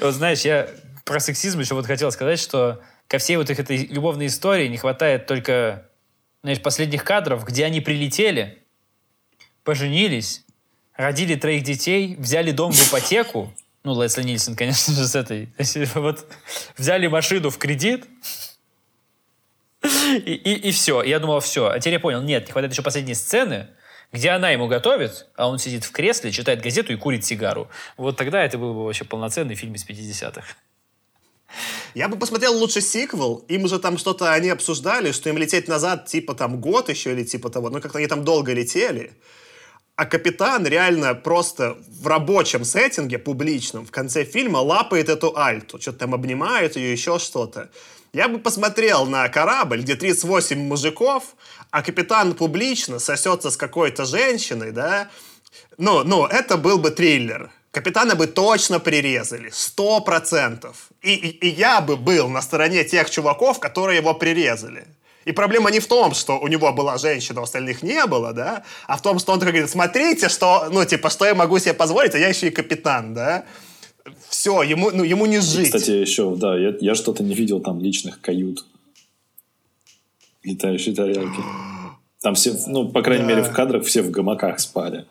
[0.00, 0.68] Вот знаешь, я
[1.04, 4.76] про сексизм еще вот хотел сказать, что ко всей вот их этой любовной истории не
[4.76, 5.88] хватает только,
[6.42, 8.62] знаешь, последних кадров, где они прилетели,
[9.64, 10.44] поженились,
[10.96, 13.52] родили троих детей, взяли дом в ипотеку,
[13.82, 15.52] ну, Лесли Нильсон, конечно же, с этой.
[15.94, 16.26] Вот
[16.76, 18.06] взяли машину в кредит,
[19.82, 21.02] и, и, и все.
[21.02, 21.68] Я думал, все.
[21.68, 23.68] А теперь я понял, нет, не хватает еще последней сцены,
[24.12, 27.68] где она ему готовит, а он сидит в кресле, читает газету и курит сигару.
[27.96, 30.44] Вот тогда это был бы вообще полноценный фильм из 50-х.
[31.94, 33.44] Я бы посмотрел лучше сиквел.
[33.48, 37.24] Им же там что-то они обсуждали, что им лететь назад типа там год еще или
[37.24, 37.70] типа того.
[37.70, 39.12] Ну, как-то они там долго летели.
[39.96, 45.80] А капитан реально просто в рабочем сеттинге, публичном, в конце фильма лапает эту альту.
[45.80, 47.70] Что-то там обнимает ее, еще что-то.
[48.12, 51.36] Я бы посмотрел на корабль, где 38 мужиков,
[51.70, 55.08] а капитан публично сосется с какой-то женщиной, да.
[55.78, 57.50] Ну, ну, это был бы триллер.
[57.70, 60.88] Капитана бы точно прирезали, сто процентов.
[61.02, 64.86] И, и, и я бы был на стороне тех чуваков, которые его прирезали.
[65.24, 68.64] И проблема не в том, что у него была женщина, у остальных не было, да,
[68.86, 71.74] а в том, что он такой говорит, смотрите, что, ну, типа, что я могу себе
[71.74, 73.44] позволить, а я еще и капитан, да.
[74.28, 75.66] Все, ему, ну, ему не жить.
[75.66, 78.64] Кстати, еще, да, я, я что-то не видел там личных кают.
[80.42, 81.40] Летающие тарелки.
[82.22, 83.30] Там все, ну, по крайней да.
[83.30, 85.06] мере, в кадрах все в гамаках спали.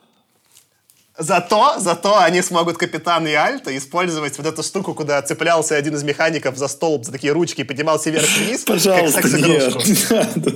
[1.17, 6.03] Зато, зато они смогут капитан и Альта использовать вот эту штуку, куда цеплялся один из
[6.03, 9.75] механиков за столб, за такие ручки, поднимался вверх-вниз, Пожалуйста, как нет.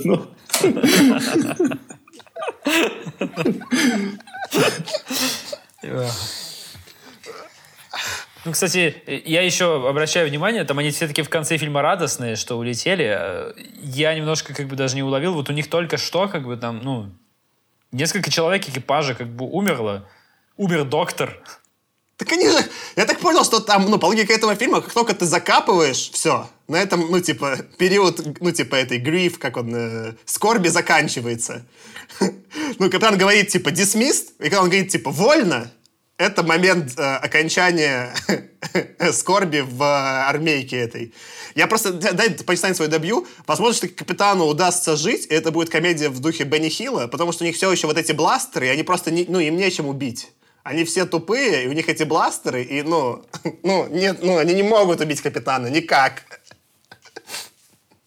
[0.06, 0.26] Ну.
[8.46, 13.54] Ну, кстати, я еще обращаю внимание, там они все-таки в конце фильма радостные, что улетели.
[13.82, 15.34] Я немножко как бы даже не уловил.
[15.34, 17.10] Вот у них только что как бы там, ну,
[17.94, 20.06] несколько человек экипажа как бы умерло.
[20.58, 21.42] Умер доктор.
[22.18, 22.58] Так они же...
[22.96, 26.48] Я так понял, что там, ну, по логике этого фильма, как только ты закапываешь, все,
[26.68, 31.66] на этом, ну, типа, период, ну, типа, этой гриф, как он, э, скорби заканчивается.
[32.20, 35.72] ну, он говорит, типа, dismissed, и когда он говорит, типа, вольно,
[36.18, 38.14] это момент э, окончания
[39.12, 41.14] скорби в э, армейке этой.
[41.56, 46.10] Я просто, дай почитание свой добью, возможно, что капитану удастся жить, и это будет комедия
[46.10, 48.84] в духе Бенни Хилла, потому что у них все еще вот эти бластеры, и они
[48.84, 50.32] просто, не, ну, им нечем убить.
[50.64, 53.26] Они все тупые, и у них эти бластеры, и, ну,
[53.64, 56.24] ну, нет, ну, они не могут убить капитана, никак.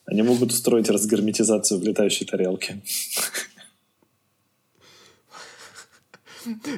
[0.07, 2.80] Они могут устроить разгерметизацию в летающей тарелке.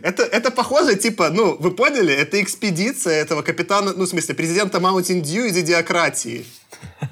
[0.02, 4.78] Это, это похоже, типа, ну, вы поняли, это экспедиция этого капитана, ну, в смысле, президента
[4.78, 6.46] Mountain Dew из идиократии.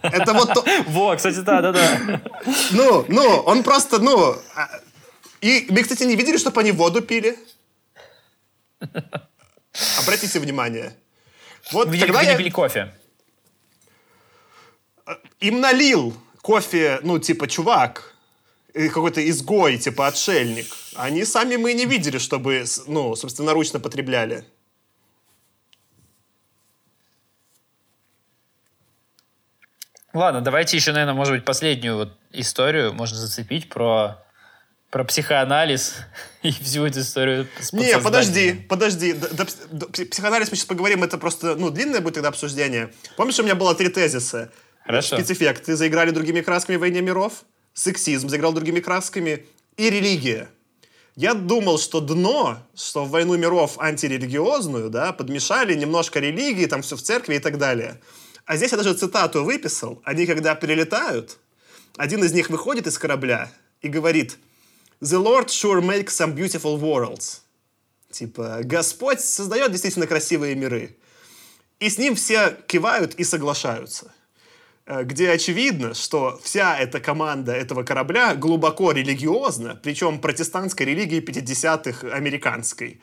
[0.02, 0.64] Это вот то...
[0.86, 2.22] Во, кстати, да, да, да.
[2.72, 4.36] Ну, ну, он просто, ну...
[4.54, 4.80] А,
[5.40, 7.36] и мы, кстати, не видели, чтобы они воду пили.
[10.00, 10.96] Обратите внимание.
[11.72, 12.36] Вот видели, когда я...
[12.36, 12.92] пили кофе.
[15.40, 18.15] Им налил кофе, ну, типа, чувак,
[18.88, 20.66] какой-то изгой, типа, отшельник.
[20.94, 24.44] Они сами мы не видели, чтобы, ну, собственноручно потребляли.
[30.12, 34.22] Ладно, давайте еще, наверное, может быть, последнюю вот историю можно зацепить про
[34.90, 35.96] про психоанализ
[36.42, 39.12] и всю эту историю с Не, подожди, подожди.
[39.12, 42.92] До, до, до, психоанализ мы сейчас поговорим, это просто, ну, длинное будет тогда обсуждение.
[43.16, 44.50] Помнишь, у меня было три тезиса?
[44.86, 45.16] Хорошо.
[45.16, 47.44] Спецэффекты заиграли другими красками в «Войне миров»,
[47.76, 49.46] сексизм заиграл другими красками
[49.76, 50.48] и религия.
[51.14, 56.96] Я думал, что дно, что в «Войну миров» антирелигиозную, да, подмешали немножко религии, там все
[56.96, 58.00] в церкви и так далее.
[58.44, 60.00] А здесь я даже цитату выписал.
[60.04, 61.38] Они, когда прилетают,
[61.96, 63.50] один из них выходит из корабля
[63.80, 64.38] и говорит
[65.00, 67.40] «The Lord sure makes some beautiful worlds».
[68.10, 70.96] Типа, Господь создает действительно красивые миры.
[71.80, 74.12] И с ним все кивают и соглашаются.
[74.86, 82.06] Э, где очевидно, что вся эта команда этого корабля глубоко религиозна, причем протестантской религии 50-х
[82.08, 83.00] американской.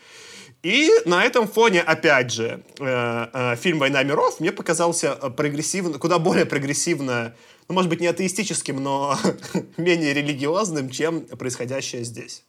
[0.61, 6.19] И на этом фоне, опять же, э, э, фильм «Война миров» мне показался прогрессивно, куда
[6.19, 7.35] более прогрессивно,
[7.67, 9.17] ну, может быть, не атеистическим, но
[9.77, 12.45] менее религиозным, чем происходящее здесь.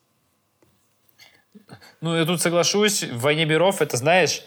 [2.01, 3.03] Ну, я тут соглашусь.
[3.03, 4.45] В «Войне миров» это, знаешь,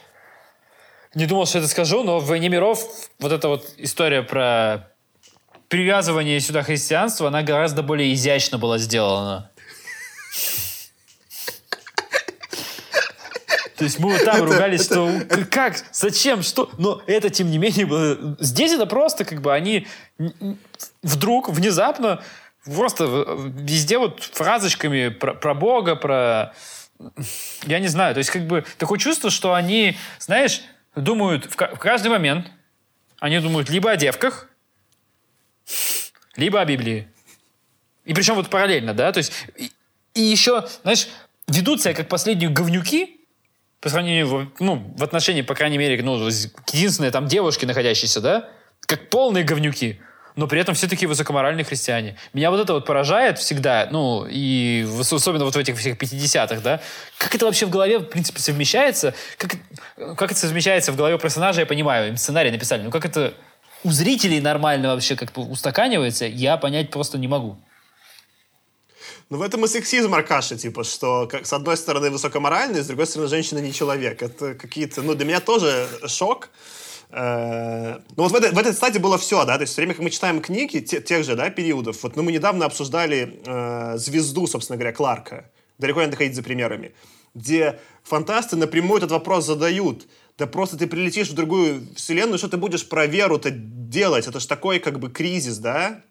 [1.18, 2.88] не думал, что это скажу, но в «Войне миров»
[3.18, 4.88] вот эта вот история про
[5.68, 9.50] привязывание сюда христианства, она гораздо более изящно была сделана.
[13.78, 15.12] То есть мы вот там ругались, что
[15.50, 16.70] как, зачем, что?
[16.78, 18.38] Но это, тем не менее, было...
[18.40, 19.88] Здесь это просто как бы они
[21.02, 22.24] вдруг, внезапно,
[22.64, 26.54] просто везде вот фразочками про, про Бога, про...
[27.66, 30.62] Я не знаю, то есть как бы такое чувство, что они, знаешь,
[30.98, 32.52] думают в, в каждый момент,
[33.20, 34.50] они думают либо о девках,
[36.36, 37.08] либо о Библии.
[38.06, 39.72] И причем вот параллельно, да, то есть и,
[40.14, 41.08] и еще, знаешь,
[41.48, 43.22] ведут себя как последние говнюки,
[43.80, 48.50] по сравнению, ну, в отношении, по крайней мере, ну, единственной там девушке, находящейся, да,
[48.82, 50.02] как полные говнюки,
[50.38, 52.16] но при этом все такие высокоморальные христиане.
[52.32, 56.80] Меня вот это вот поражает всегда, ну, и особенно вот в этих всех 50-х, да,
[57.18, 59.56] как это вообще в голове, в принципе, совмещается, как,
[60.16, 63.34] как это совмещается в голове персонажа, я понимаю, им сценарий написали, но как это
[63.84, 67.58] у зрителей нормально вообще как-то устаканивается, я понять просто не могу.
[69.30, 73.08] Ну, в этом и сексизм, Аркаша, типа, что как, с одной стороны высокоморальный, с другой
[73.08, 74.22] стороны женщина не человек.
[74.22, 76.50] Это какие-то, ну, для меня тоже шок.
[77.10, 80.04] Ну, вот в этой, в этой стадии было все, да, то есть все время, как
[80.04, 84.46] мы читаем книги те, тех же, да, периодов, вот, ну, мы недавно обсуждали э, «Звезду»,
[84.46, 86.94] собственно говоря, Кларка, далеко не доходить за примерами,
[87.34, 90.06] где фантасты напрямую этот вопрос задают,
[90.38, 94.48] да просто ты прилетишь в другую вселенную, что ты будешь про веру-то делать, это же
[94.48, 96.04] такой, как бы, кризис, да,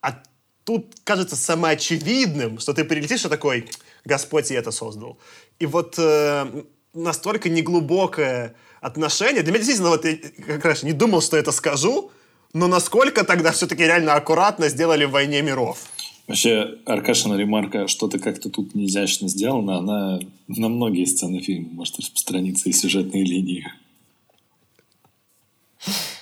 [0.00, 0.22] а
[0.64, 3.68] тут кажется самоочевидным, что ты прилетишь и такой,
[4.06, 5.18] Господь и это создал.
[5.58, 6.64] И вот э,
[6.94, 10.16] настолько неглубокое отношение, для меня действительно, вот я
[10.46, 12.10] как раз не думал, что это скажу,
[12.52, 15.84] но насколько тогда все-таки реально аккуратно сделали в «Войне миров».
[16.26, 20.18] Вообще, Аркашина ремарка, что-то как-то тут неизящно сделано, она
[20.48, 23.72] на многие сцены фильма может распространиться и сюжетные линии.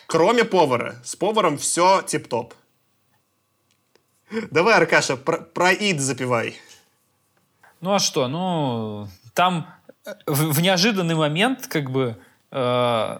[0.06, 1.00] Кроме повара.
[1.04, 2.54] С поваром все тип-топ.
[4.50, 6.54] Давай, Аркаша, про, про ид запивай.
[7.80, 8.28] Ну а что?
[8.28, 9.66] Ну, там
[10.04, 12.16] э, в, в неожиданный момент, как бы,
[12.54, 13.18] у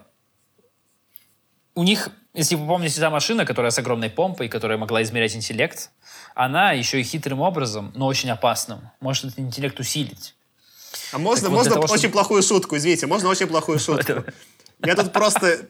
[1.82, 5.90] них, если вы помните, та машина, которая с огромной помпой, которая могла измерять интеллект,
[6.34, 10.34] она еще и хитрым образом, но очень опасным, может этот интеллект усилить.
[11.12, 12.12] А можно, вот можно того, очень чтобы...
[12.12, 14.24] плохую шутку, извините, можно очень плохую шутку.
[14.84, 15.66] Я тут просто,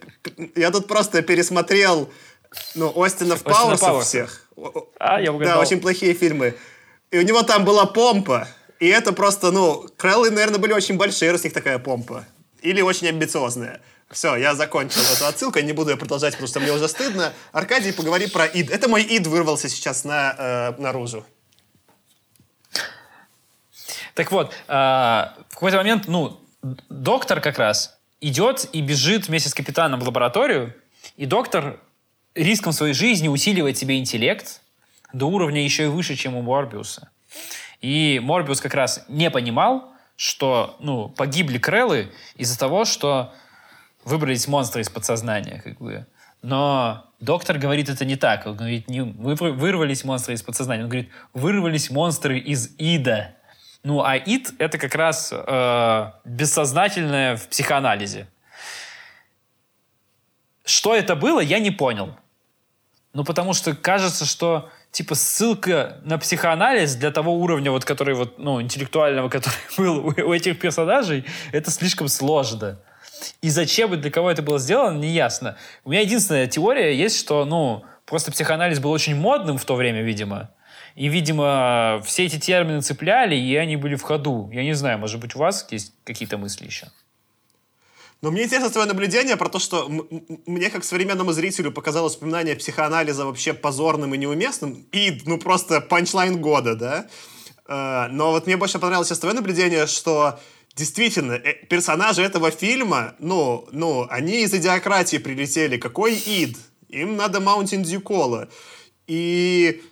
[0.56, 2.10] я тут просто пересмотрел
[2.74, 4.48] ну, Остина в Пауэрсов всех.
[4.98, 5.56] А, я угадал.
[5.56, 6.54] Да, очень плохие фильмы.
[7.10, 8.48] И у него там была помпа.
[8.80, 12.26] И это просто, ну, Крэллы, наверное, были очень большие, раз у них такая помпа.
[12.64, 13.82] Или очень амбициозная.
[14.10, 17.34] Все, я закончил эту отсылку, не буду ее продолжать, потому что мне уже стыдно.
[17.52, 18.70] Аркадий, поговори про ид.
[18.70, 21.26] Это мой ид вырвался сейчас на, э, наружу.
[24.14, 26.40] Так вот, э, в какой-то момент, ну,
[26.88, 30.74] доктор как раз идет и бежит вместе с капитаном в лабораторию,
[31.18, 31.78] и доктор
[32.34, 34.62] риском своей жизни усиливает себе интеллект
[35.12, 37.10] до уровня еще и выше, чем у Морбиуса.
[37.82, 43.32] И Морбиус как раз не понимал, что ну, погибли Креллы из-за того, что
[44.04, 45.60] выбрались монстры из подсознания.
[45.62, 46.06] Как бы.
[46.42, 48.46] Но доктор говорит это не так.
[48.46, 50.84] Он говорит, не вырвались монстры из подсознания.
[50.84, 53.34] Он говорит, вырвались монстры из Ида.
[53.82, 58.28] Ну, а ид— это как раз э, бессознательное в психоанализе.
[60.64, 62.16] Что это было, я не понял.
[63.12, 68.38] Ну, потому что кажется, что типа ссылка на психоанализ для того уровня, вот, который вот,
[68.38, 72.78] ну, интеллектуального, который был у, у этих персонажей, это слишком сложно.
[73.42, 75.56] И зачем и для кого это было сделано, не ясно.
[75.84, 80.02] У меня единственная теория есть, что, ну, просто психоанализ был очень модным в то время,
[80.02, 80.50] видимо.
[80.94, 84.48] И, видимо, все эти термины цепляли, и они были в ходу.
[84.52, 86.86] Я не знаю, может быть, у вас есть какие-то мысли еще?
[88.24, 89.86] Но мне интересно твое наблюдение про то, что
[90.46, 94.86] мне, как современному зрителю, показалось упоминание психоанализа вообще позорным и неуместным.
[94.92, 97.06] И, ну, просто панчлайн года, да?
[97.68, 100.40] Э, но вот мне больше понравилось сейчас твое наблюдение, что
[100.74, 105.76] действительно, э, персонажи этого фильма, ну, ну, они из идиократии прилетели.
[105.76, 106.56] Какой ид?
[106.88, 108.48] Им надо Маунтин Дьюкола.
[109.06, 109.82] И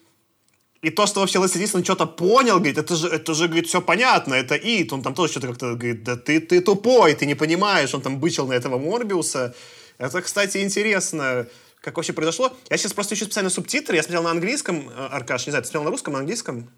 [0.83, 3.81] и то, что вообще Лесли Нильсон что-то понял, говорит, это же, это же, говорит, все
[3.81, 4.93] понятно, это Ит.
[4.93, 7.95] Он там тоже что-то как-то говорит, да ты, ты тупой, ты не понимаешь.
[7.95, 9.55] Он там бычил на этого Морбиуса.
[9.99, 11.47] Это, кстати, интересно,
[11.81, 12.53] как вообще произошло.
[12.69, 13.95] Я сейчас просто ищу специально субтитры.
[13.95, 16.69] Я смотрел на английском, э, Аркаш, не знаю, ты смотрел на русском, на английском?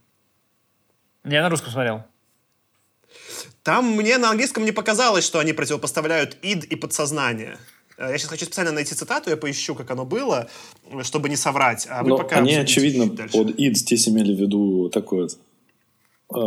[1.24, 2.04] Я на русском смотрел.
[3.62, 7.58] Там мне на английском не показалось, что они противопоставляют ид и подсознание.
[7.96, 10.48] Э, я сейчас хочу специально найти цитату, я поищу, как оно было,
[11.02, 11.86] чтобы не соврать.
[11.90, 13.36] А вы пока они, очевидно, дальше.
[13.36, 16.38] под id здесь имели в виду такое э,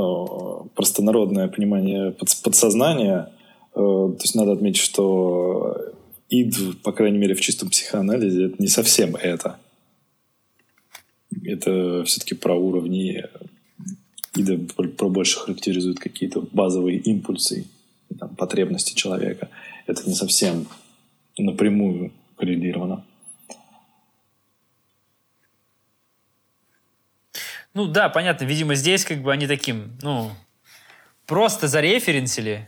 [0.76, 3.32] простонародное понимание под, подсознания.
[3.74, 5.78] Э, то есть надо отметить, что
[6.30, 9.58] id, по крайней мере, в чистом психоанализе, это не совсем это.
[11.44, 13.24] Это все-таки про уровни
[14.36, 17.68] ида, про больше характеризует какие-то базовые импульсы
[18.18, 19.50] там, потребности человека.
[19.86, 20.68] Это не совсем
[21.44, 23.04] напрямую коррелировано.
[27.74, 28.46] Ну да, понятно.
[28.46, 30.32] Видимо, здесь как бы они таким, ну,
[31.26, 32.68] просто зареференсили.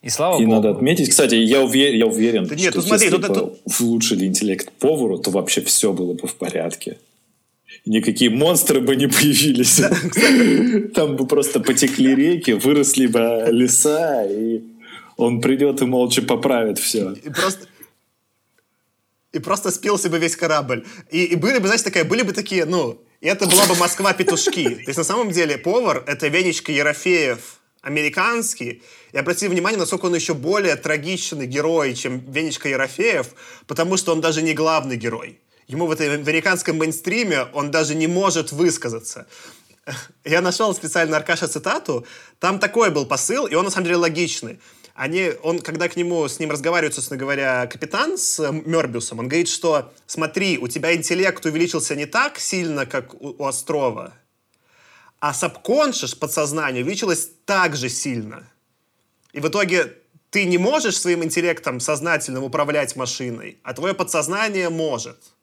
[0.00, 0.56] И слава и богу.
[0.56, 3.34] надо отметить, кстати, я, увер, я уверен, Да нет, что ну смотри, если тут- бы
[3.34, 6.98] тут- улучшили интеллект повару, то вообще все было бы в порядке.
[7.86, 9.80] Никакие монстры бы не появились.
[10.94, 14.62] Там бы просто потекли реки, выросли бы леса, и
[15.16, 17.12] он придет и молча поправит все.
[17.12, 17.66] И просто...
[19.34, 20.86] И просто спился бы весь корабль.
[21.10, 24.64] И, и были бы, знаете, такая, были бы такие, ну, это была бы Москва-петушки.
[24.84, 28.84] То есть, на самом деле, повар— это Венечка Ерофеев, американский.
[29.12, 33.26] И обратите внимание, насколько он еще более трагичный герой, чем Венечка Ерофеев,
[33.66, 35.40] потому что он даже не главный герой.
[35.66, 39.26] Ему в этой американском мейнстриме он даже не может высказаться.
[40.24, 42.06] Я нашел специально Аркаша цитату.
[42.38, 44.60] Там такой был посыл, и он на самом деле логичный.
[44.94, 49.28] Они, он, когда к нему, с ним разговаривает, собственно говоря, капитан с э, Мёрбиусом, он
[49.28, 54.14] говорит, что смотри, у тебя интеллект увеличился не так сильно, как у, у Острова,
[55.18, 58.48] а subconscious, подсознание, увеличилось так же сильно.
[59.32, 59.96] И в итоге
[60.30, 65.33] ты не можешь своим интеллектом сознательным управлять машиной, а твое подсознание может.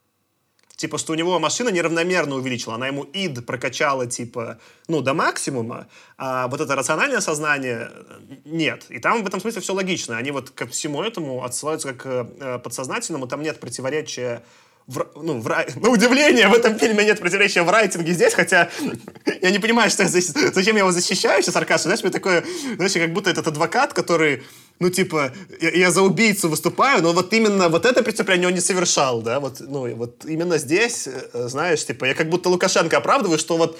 [0.82, 2.74] Типа, что у него машина неравномерно увеличила.
[2.74, 4.58] Она ему ид прокачала, типа,
[4.88, 5.86] ну, до максимума,
[6.18, 8.86] а вот это рациональное сознание э, нет.
[8.90, 10.18] И там в этом смысле все логично.
[10.18, 13.28] Они вот ко всему этому отсылаются как к э, подсознательному.
[13.28, 14.42] Там нет противоречия
[14.88, 18.72] в, ну, в, на удивление, в этом фильме нет противоречия в райтинге здесь, хотя
[19.42, 21.84] я не понимаю, что защ- зачем я его защищаю сейчас, Аркаша.
[21.84, 22.44] Знаешь, мне такое,
[22.76, 24.42] знаешь, как будто этот адвокат, который,
[24.82, 28.62] ну, типа, я, я за убийцу выступаю, но вот именно вот это преступление он не
[28.62, 33.38] совершал, да, вот, ну, вот именно здесь, э, знаешь, типа, я как будто Лукашенко оправдываю,
[33.38, 33.78] что вот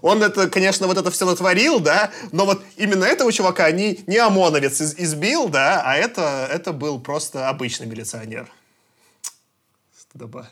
[0.00, 4.16] он это, конечно, вот это все натворил, да, но вот именно этого чувака не, не
[4.18, 8.48] ОМОНовец из- избил, да, а это, это был просто обычный милиционер.
[9.98, 10.48] Стыдоба.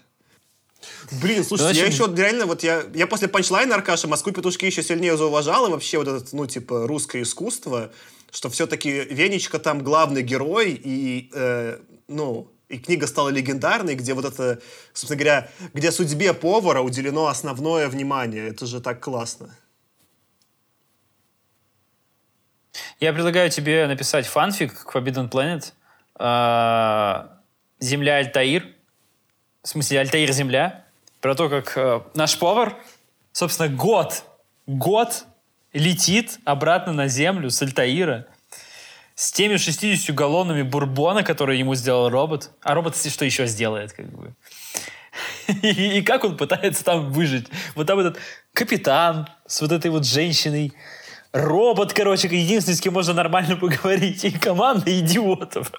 [1.22, 4.82] Блин, слушайте, Ну, я еще реально, вот я, я после панчлайна Аркаша Москву петушки еще
[4.82, 7.92] сильнее зауважал, и вообще вот этот, ну, типа, русское искусство,
[8.36, 14.26] что все-таки Венечка там главный герой, и, э, ну, и книга стала легендарной, где вот
[14.26, 14.60] это,
[14.92, 18.48] собственно говоря, где судьбе повара уделено основное внимание.
[18.48, 19.56] Это же так классно.
[23.00, 25.72] Я предлагаю тебе написать фанфик к Forbidden Planet.
[26.16, 27.40] А,
[27.80, 28.66] Земля Альтаир.
[29.62, 30.84] В смысле, Альтаир Земля.
[31.22, 32.76] Про то, как э, наш повар,
[33.32, 34.24] собственно, год,
[34.66, 35.24] год
[35.78, 38.26] летит обратно на Землю с Альтаира
[39.14, 42.50] с теми 60 галлонами бурбона, которые ему сделал робот.
[42.62, 44.34] А робот что еще сделает, как бы.
[45.62, 47.46] И, и как он пытается там выжить.
[47.74, 48.18] Вот там этот
[48.52, 50.74] капитан с вот этой вот женщиной,
[51.32, 55.72] робот, короче, единственный, с кем можно нормально поговорить, и команда идиотов.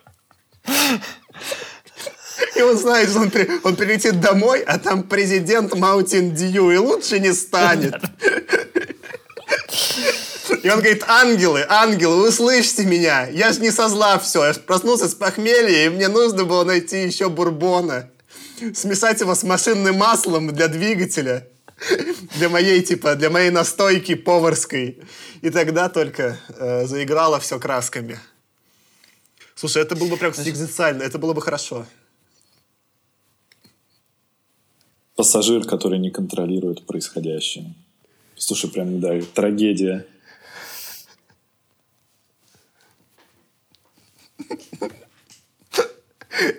[2.55, 6.77] И он знает, что он, при- он прилетит домой, а там президент Маунтин Дью, и
[6.77, 8.01] лучше не станет.
[10.63, 13.27] И он говорит, ангелы, ангелы, вы слышите меня?
[13.27, 14.45] Я же не со зла все.
[14.45, 18.09] Я ж проснулся с похмелья, и мне нужно было найти еще бурбона.
[18.73, 21.47] Смешать его с машинным маслом для двигателя.
[22.37, 24.99] Для моей, типа, для моей настойки поварской.
[25.41, 28.19] И тогда только э, заиграло все красками.
[29.55, 31.85] Слушай, это было бы прям экзистенциально, это было бы хорошо.
[35.15, 37.73] Пассажир, который не контролирует происходящее.
[38.37, 40.05] Слушай, прям, да, трагедия.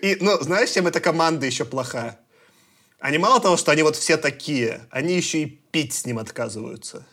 [0.03, 2.19] И, ну, знаешь, чем эта команда еще плоха?
[2.99, 7.07] Они мало того, что они вот все такие, они еще и пить с ним отказываются.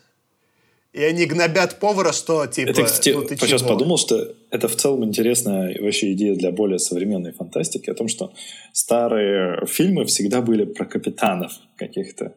[0.92, 2.70] И они гнобят повара, что типа...
[2.70, 3.70] Это, кстати, ну, ты сейчас чего?
[3.70, 8.32] подумал, что это в целом интересная вообще идея для более современной фантастики, о том, что
[8.72, 12.34] старые фильмы всегда были про капитанов каких-то.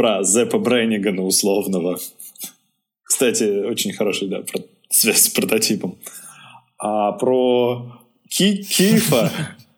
[0.00, 1.98] Про Зеппа Бреннигана условного.
[3.02, 5.98] Кстати, очень хороший, да, про связь с прототипом.
[6.78, 9.30] А про Ки Кифа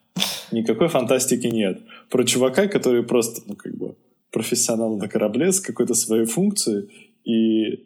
[0.52, 1.80] никакой фантастики нет.
[2.08, 3.96] Про чувака, который просто, ну, как бы,
[4.30, 6.88] профессионал на корабле с какой-то своей функцией,
[7.24, 7.84] и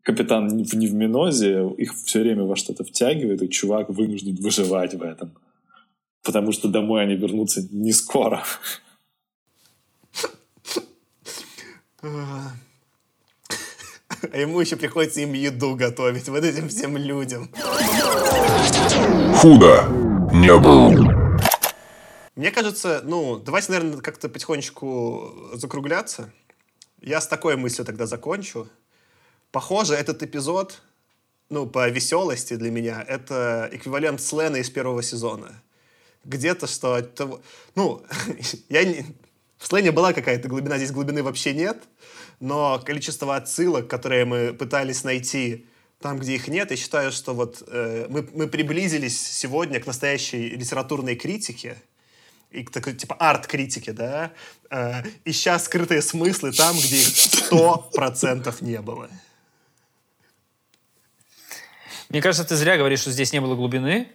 [0.00, 5.34] капитан в невминозе их все время во что-то втягивает, и чувак вынужден выживать в этом.
[6.22, 8.42] Потому что домой они вернутся не скоро.
[14.32, 17.50] А ему еще приходится им еду готовить, вот этим всем людям.
[19.36, 19.88] Худо
[20.32, 21.38] не было.
[22.36, 26.32] Мне кажется, ну, давайте, наверное, как-то потихонечку закругляться.
[27.00, 28.68] Я с такой мыслью тогда закончу.
[29.52, 30.82] Похоже, этот эпизод
[31.48, 35.62] ну, по веселости для меня, это эквивалент Слена из первого сезона.
[36.24, 37.06] Где-то что...
[37.74, 38.02] Ну,
[38.68, 39.06] я не...
[39.58, 41.78] В Слене была какая-то глубина, здесь глубины вообще нет,
[42.40, 45.66] но количество отсылок, которые мы пытались найти
[46.00, 50.50] там, где их нет, я считаю, что вот э, мы, мы приблизились сегодня к настоящей
[50.50, 51.76] литературной критике,
[52.50, 54.32] и к такой, типа, арт-критике, да,
[54.70, 59.08] э, ища скрытые смыслы там, где их сто процентов не было.
[62.10, 64.08] Мне кажется, ты зря говоришь, что здесь не было глубины.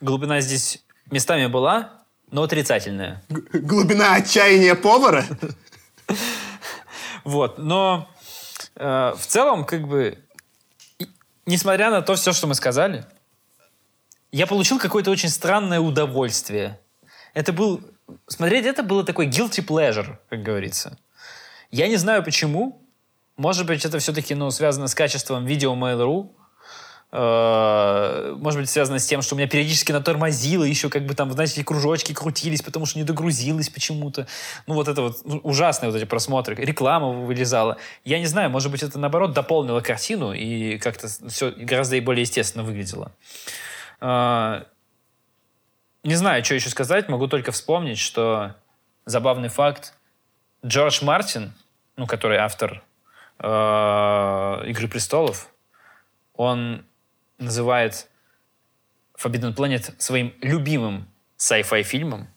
[0.00, 3.22] Глубина здесь местами была, но отрицательная.
[3.28, 5.24] Г- Глубина отчаяния повара?
[7.26, 8.08] Вот, но
[8.76, 10.16] э, в целом, как бы,
[11.00, 11.08] и-
[11.44, 13.04] несмотря на то все, что мы сказали,
[14.30, 16.78] я получил какое-то очень странное удовольствие.
[17.34, 17.80] Это был...
[18.28, 20.98] Смотреть это было такой guilty pleasure, как говорится.
[21.72, 22.80] Я не знаю почему.
[23.36, 26.30] Может быть, это все-таки ну, связано с качеством видео Mail.ru.
[27.12, 31.30] Э, Может быть, связано с тем, что у меня периодически натормозило, еще как бы там,
[31.32, 34.26] знаете, кружочки крутились, потому что не догрузилось почему-то.
[34.66, 36.54] Ну, вот это вот ну, ужасные вот эти просмотры.
[36.56, 37.76] Реклама вылезала.
[38.04, 42.22] Я не знаю, может быть, это, наоборот, дополнило картину и как-то все гораздо и более
[42.22, 43.12] естественно выглядело.
[44.00, 44.64] Э,
[46.02, 47.08] Не знаю, что еще сказать.
[47.08, 48.54] Могу только вспомнить, что
[49.06, 49.94] забавный факт.
[50.64, 51.52] Джордж Мартин,
[51.96, 52.82] ну, который автор
[53.38, 55.48] э, «Игры престолов»,
[56.34, 56.84] он
[57.38, 58.08] называет
[59.18, 61.08] Forbidden Planet своим любимым
[61.38, 62.28] sci-fi фильмом.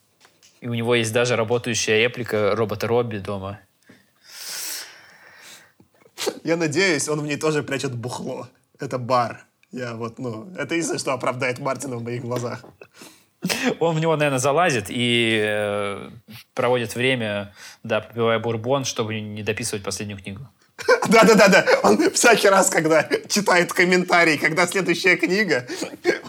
[0.60, 3.60] И у него есть даже работающая реплика робота Робби дома.
[6.44, 8.48] Я надеюсь, он в ней тоже прячет бухло.
[8.78, 9.46] Это бар.
[9.72, 12.64] Я вот, ну, это единственное, что оправдает Мартина в моих глазах.
[13.78, 16.10] Он в него, наверное, залазит и э,
[16.54, 20.46] проводит время, да, попивая бурбон, чтобы не дописывать последнюю книгу.
[21.08, 25.66] Да-да-да-да, он всякий раз, когда читает комментарий, когда следующая книга,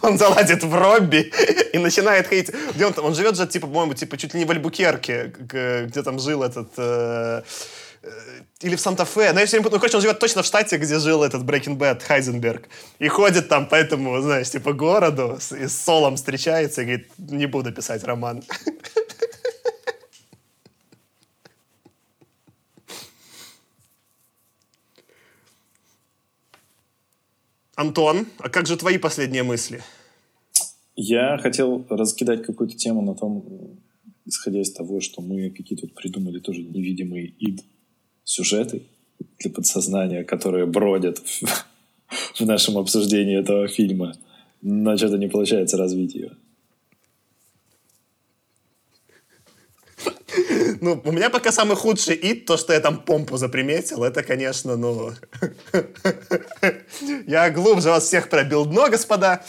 [0.01, 1.31] он залазит в Робби
[1.73, 2.51] и начинает ходить.
[2.73, 3.05] Где он там?
[3.05, 6.69] Он живет же, типа, по-моему, типа, чуть ли не в Альбукерке, где там жил этот...
[6.77, 7.41] э,
[8.03, 8.09] э,
[8.61, 9.33] или в Санта-Фе.
[9.33, 9.71] Но я все время...
[9.71, 12.67] Ну, короче, он живет точно в штате, где жил этот Breaking Bad, Хайзенберг.
[12.99, 17.47] И ходит там по этому, знаешь, типа, городу, и с Солом встречается и говорит, не
[17.47, 18.43] буду писать роман.
[27.81, 29.81] Антон, а как же твои последние мысли?
[30.95, 33.43] Я хотел раскидать какую-то тему на том,
[34.25, 37.61] исходя из того, что мы какие-то придумали тоже невидимые ид
[38.23, 38.83] сюжеты
[39.39, 41.41] для подсознания, которые бродят в,
[42.35, 44.13] в нашем обсуждении этого фильма.
[44.61, 46.37] Но что-то не получается развить ее.
[50.81, 54.75] Ну, у меня пока самый худший ид, то, что я там помпу заприметил, это, конечно,
[54.75, 55.11] ну...
[57.27, 59.43] Я глубже вас всех пробил дно, господа.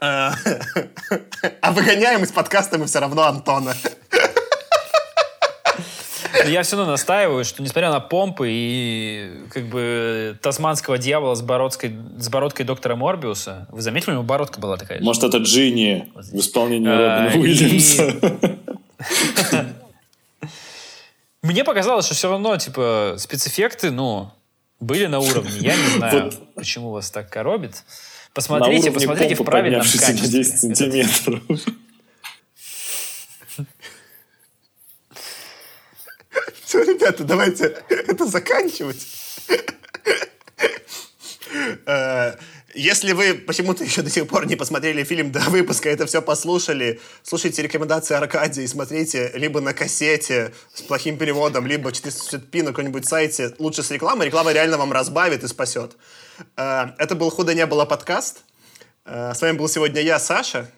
[0.00, 0.34] А
[1.60, 3.74] а выгоняем из подкаста мы все равно Антона.
[6.44, 11.42] Но я все равно настаиваю, что несмотря на помпы и как бы тасманского дьявола с
[11.42, 14.98] бородкой, с бородкой доктора Морбиуса, вы заметили, у него бородка была такая?
[14.98, 15.04] же?
[15.04, 18.14] Может, это Джинни в исполнении А, Робина и- Уильямса.
[21.46, 24.32] Мне показалось, что все равно, типа, спецэффекты, ну,
[24.80, 25.60] были на уровне.
[25.60, 26.54] Я не знаю, Вот.
[26.54, 27.84] почему вас так коробит.
[28.34, 30.14] Посмотрите, посмотрите в правильном качестве.
[30.28, 31.42] 10 сантиметров.
[36.64, 39.06] Все, ребята, давайте это заканчивать.
[42.76, 47.00] Если вы почему-то еще до сих пор не посмотрели фильм до выпуска, это все послушали,
[47.22, 53.08] слушайте рекомендации Аркадия и смотрите либо на кассете с плохим переводом, либо 460p на каком-нибудь
[53.08, 54.26] сайте, лучше с рекламой.
[54.26, 55.96] Реклама реально вам разбавит и спасет.
[56.58, 58.44] Э, Это был «Худо не было» подкаст.
[59.06, 60.70] Э, С вами был сегодня я, Саша.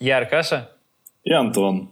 [0.00, 0.70] Я Аркаша.
[1.24, 1.90] И Антон.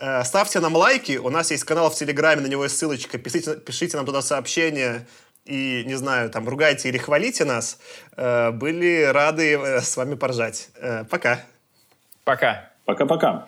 [0.00, 1.16] Э, Ставьте нам лайки.
[1.16, 3.18] У нас есть канал в Телеграме, на него есть ссылочка.
[3.18, 5.04] Пишите, пишите нам туда сообщения
[5.46, 7.78] и, не знаю, там, ругайте или хвалите нас.
[8.16, 10.68] Э, Были рады э, с вами поржать.
[10.76, 11.40] Э, Пока.
[12.24, 12.70] Пока.
[12.84, 13.46] Пока-пока.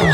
[0.00, 0.12] Не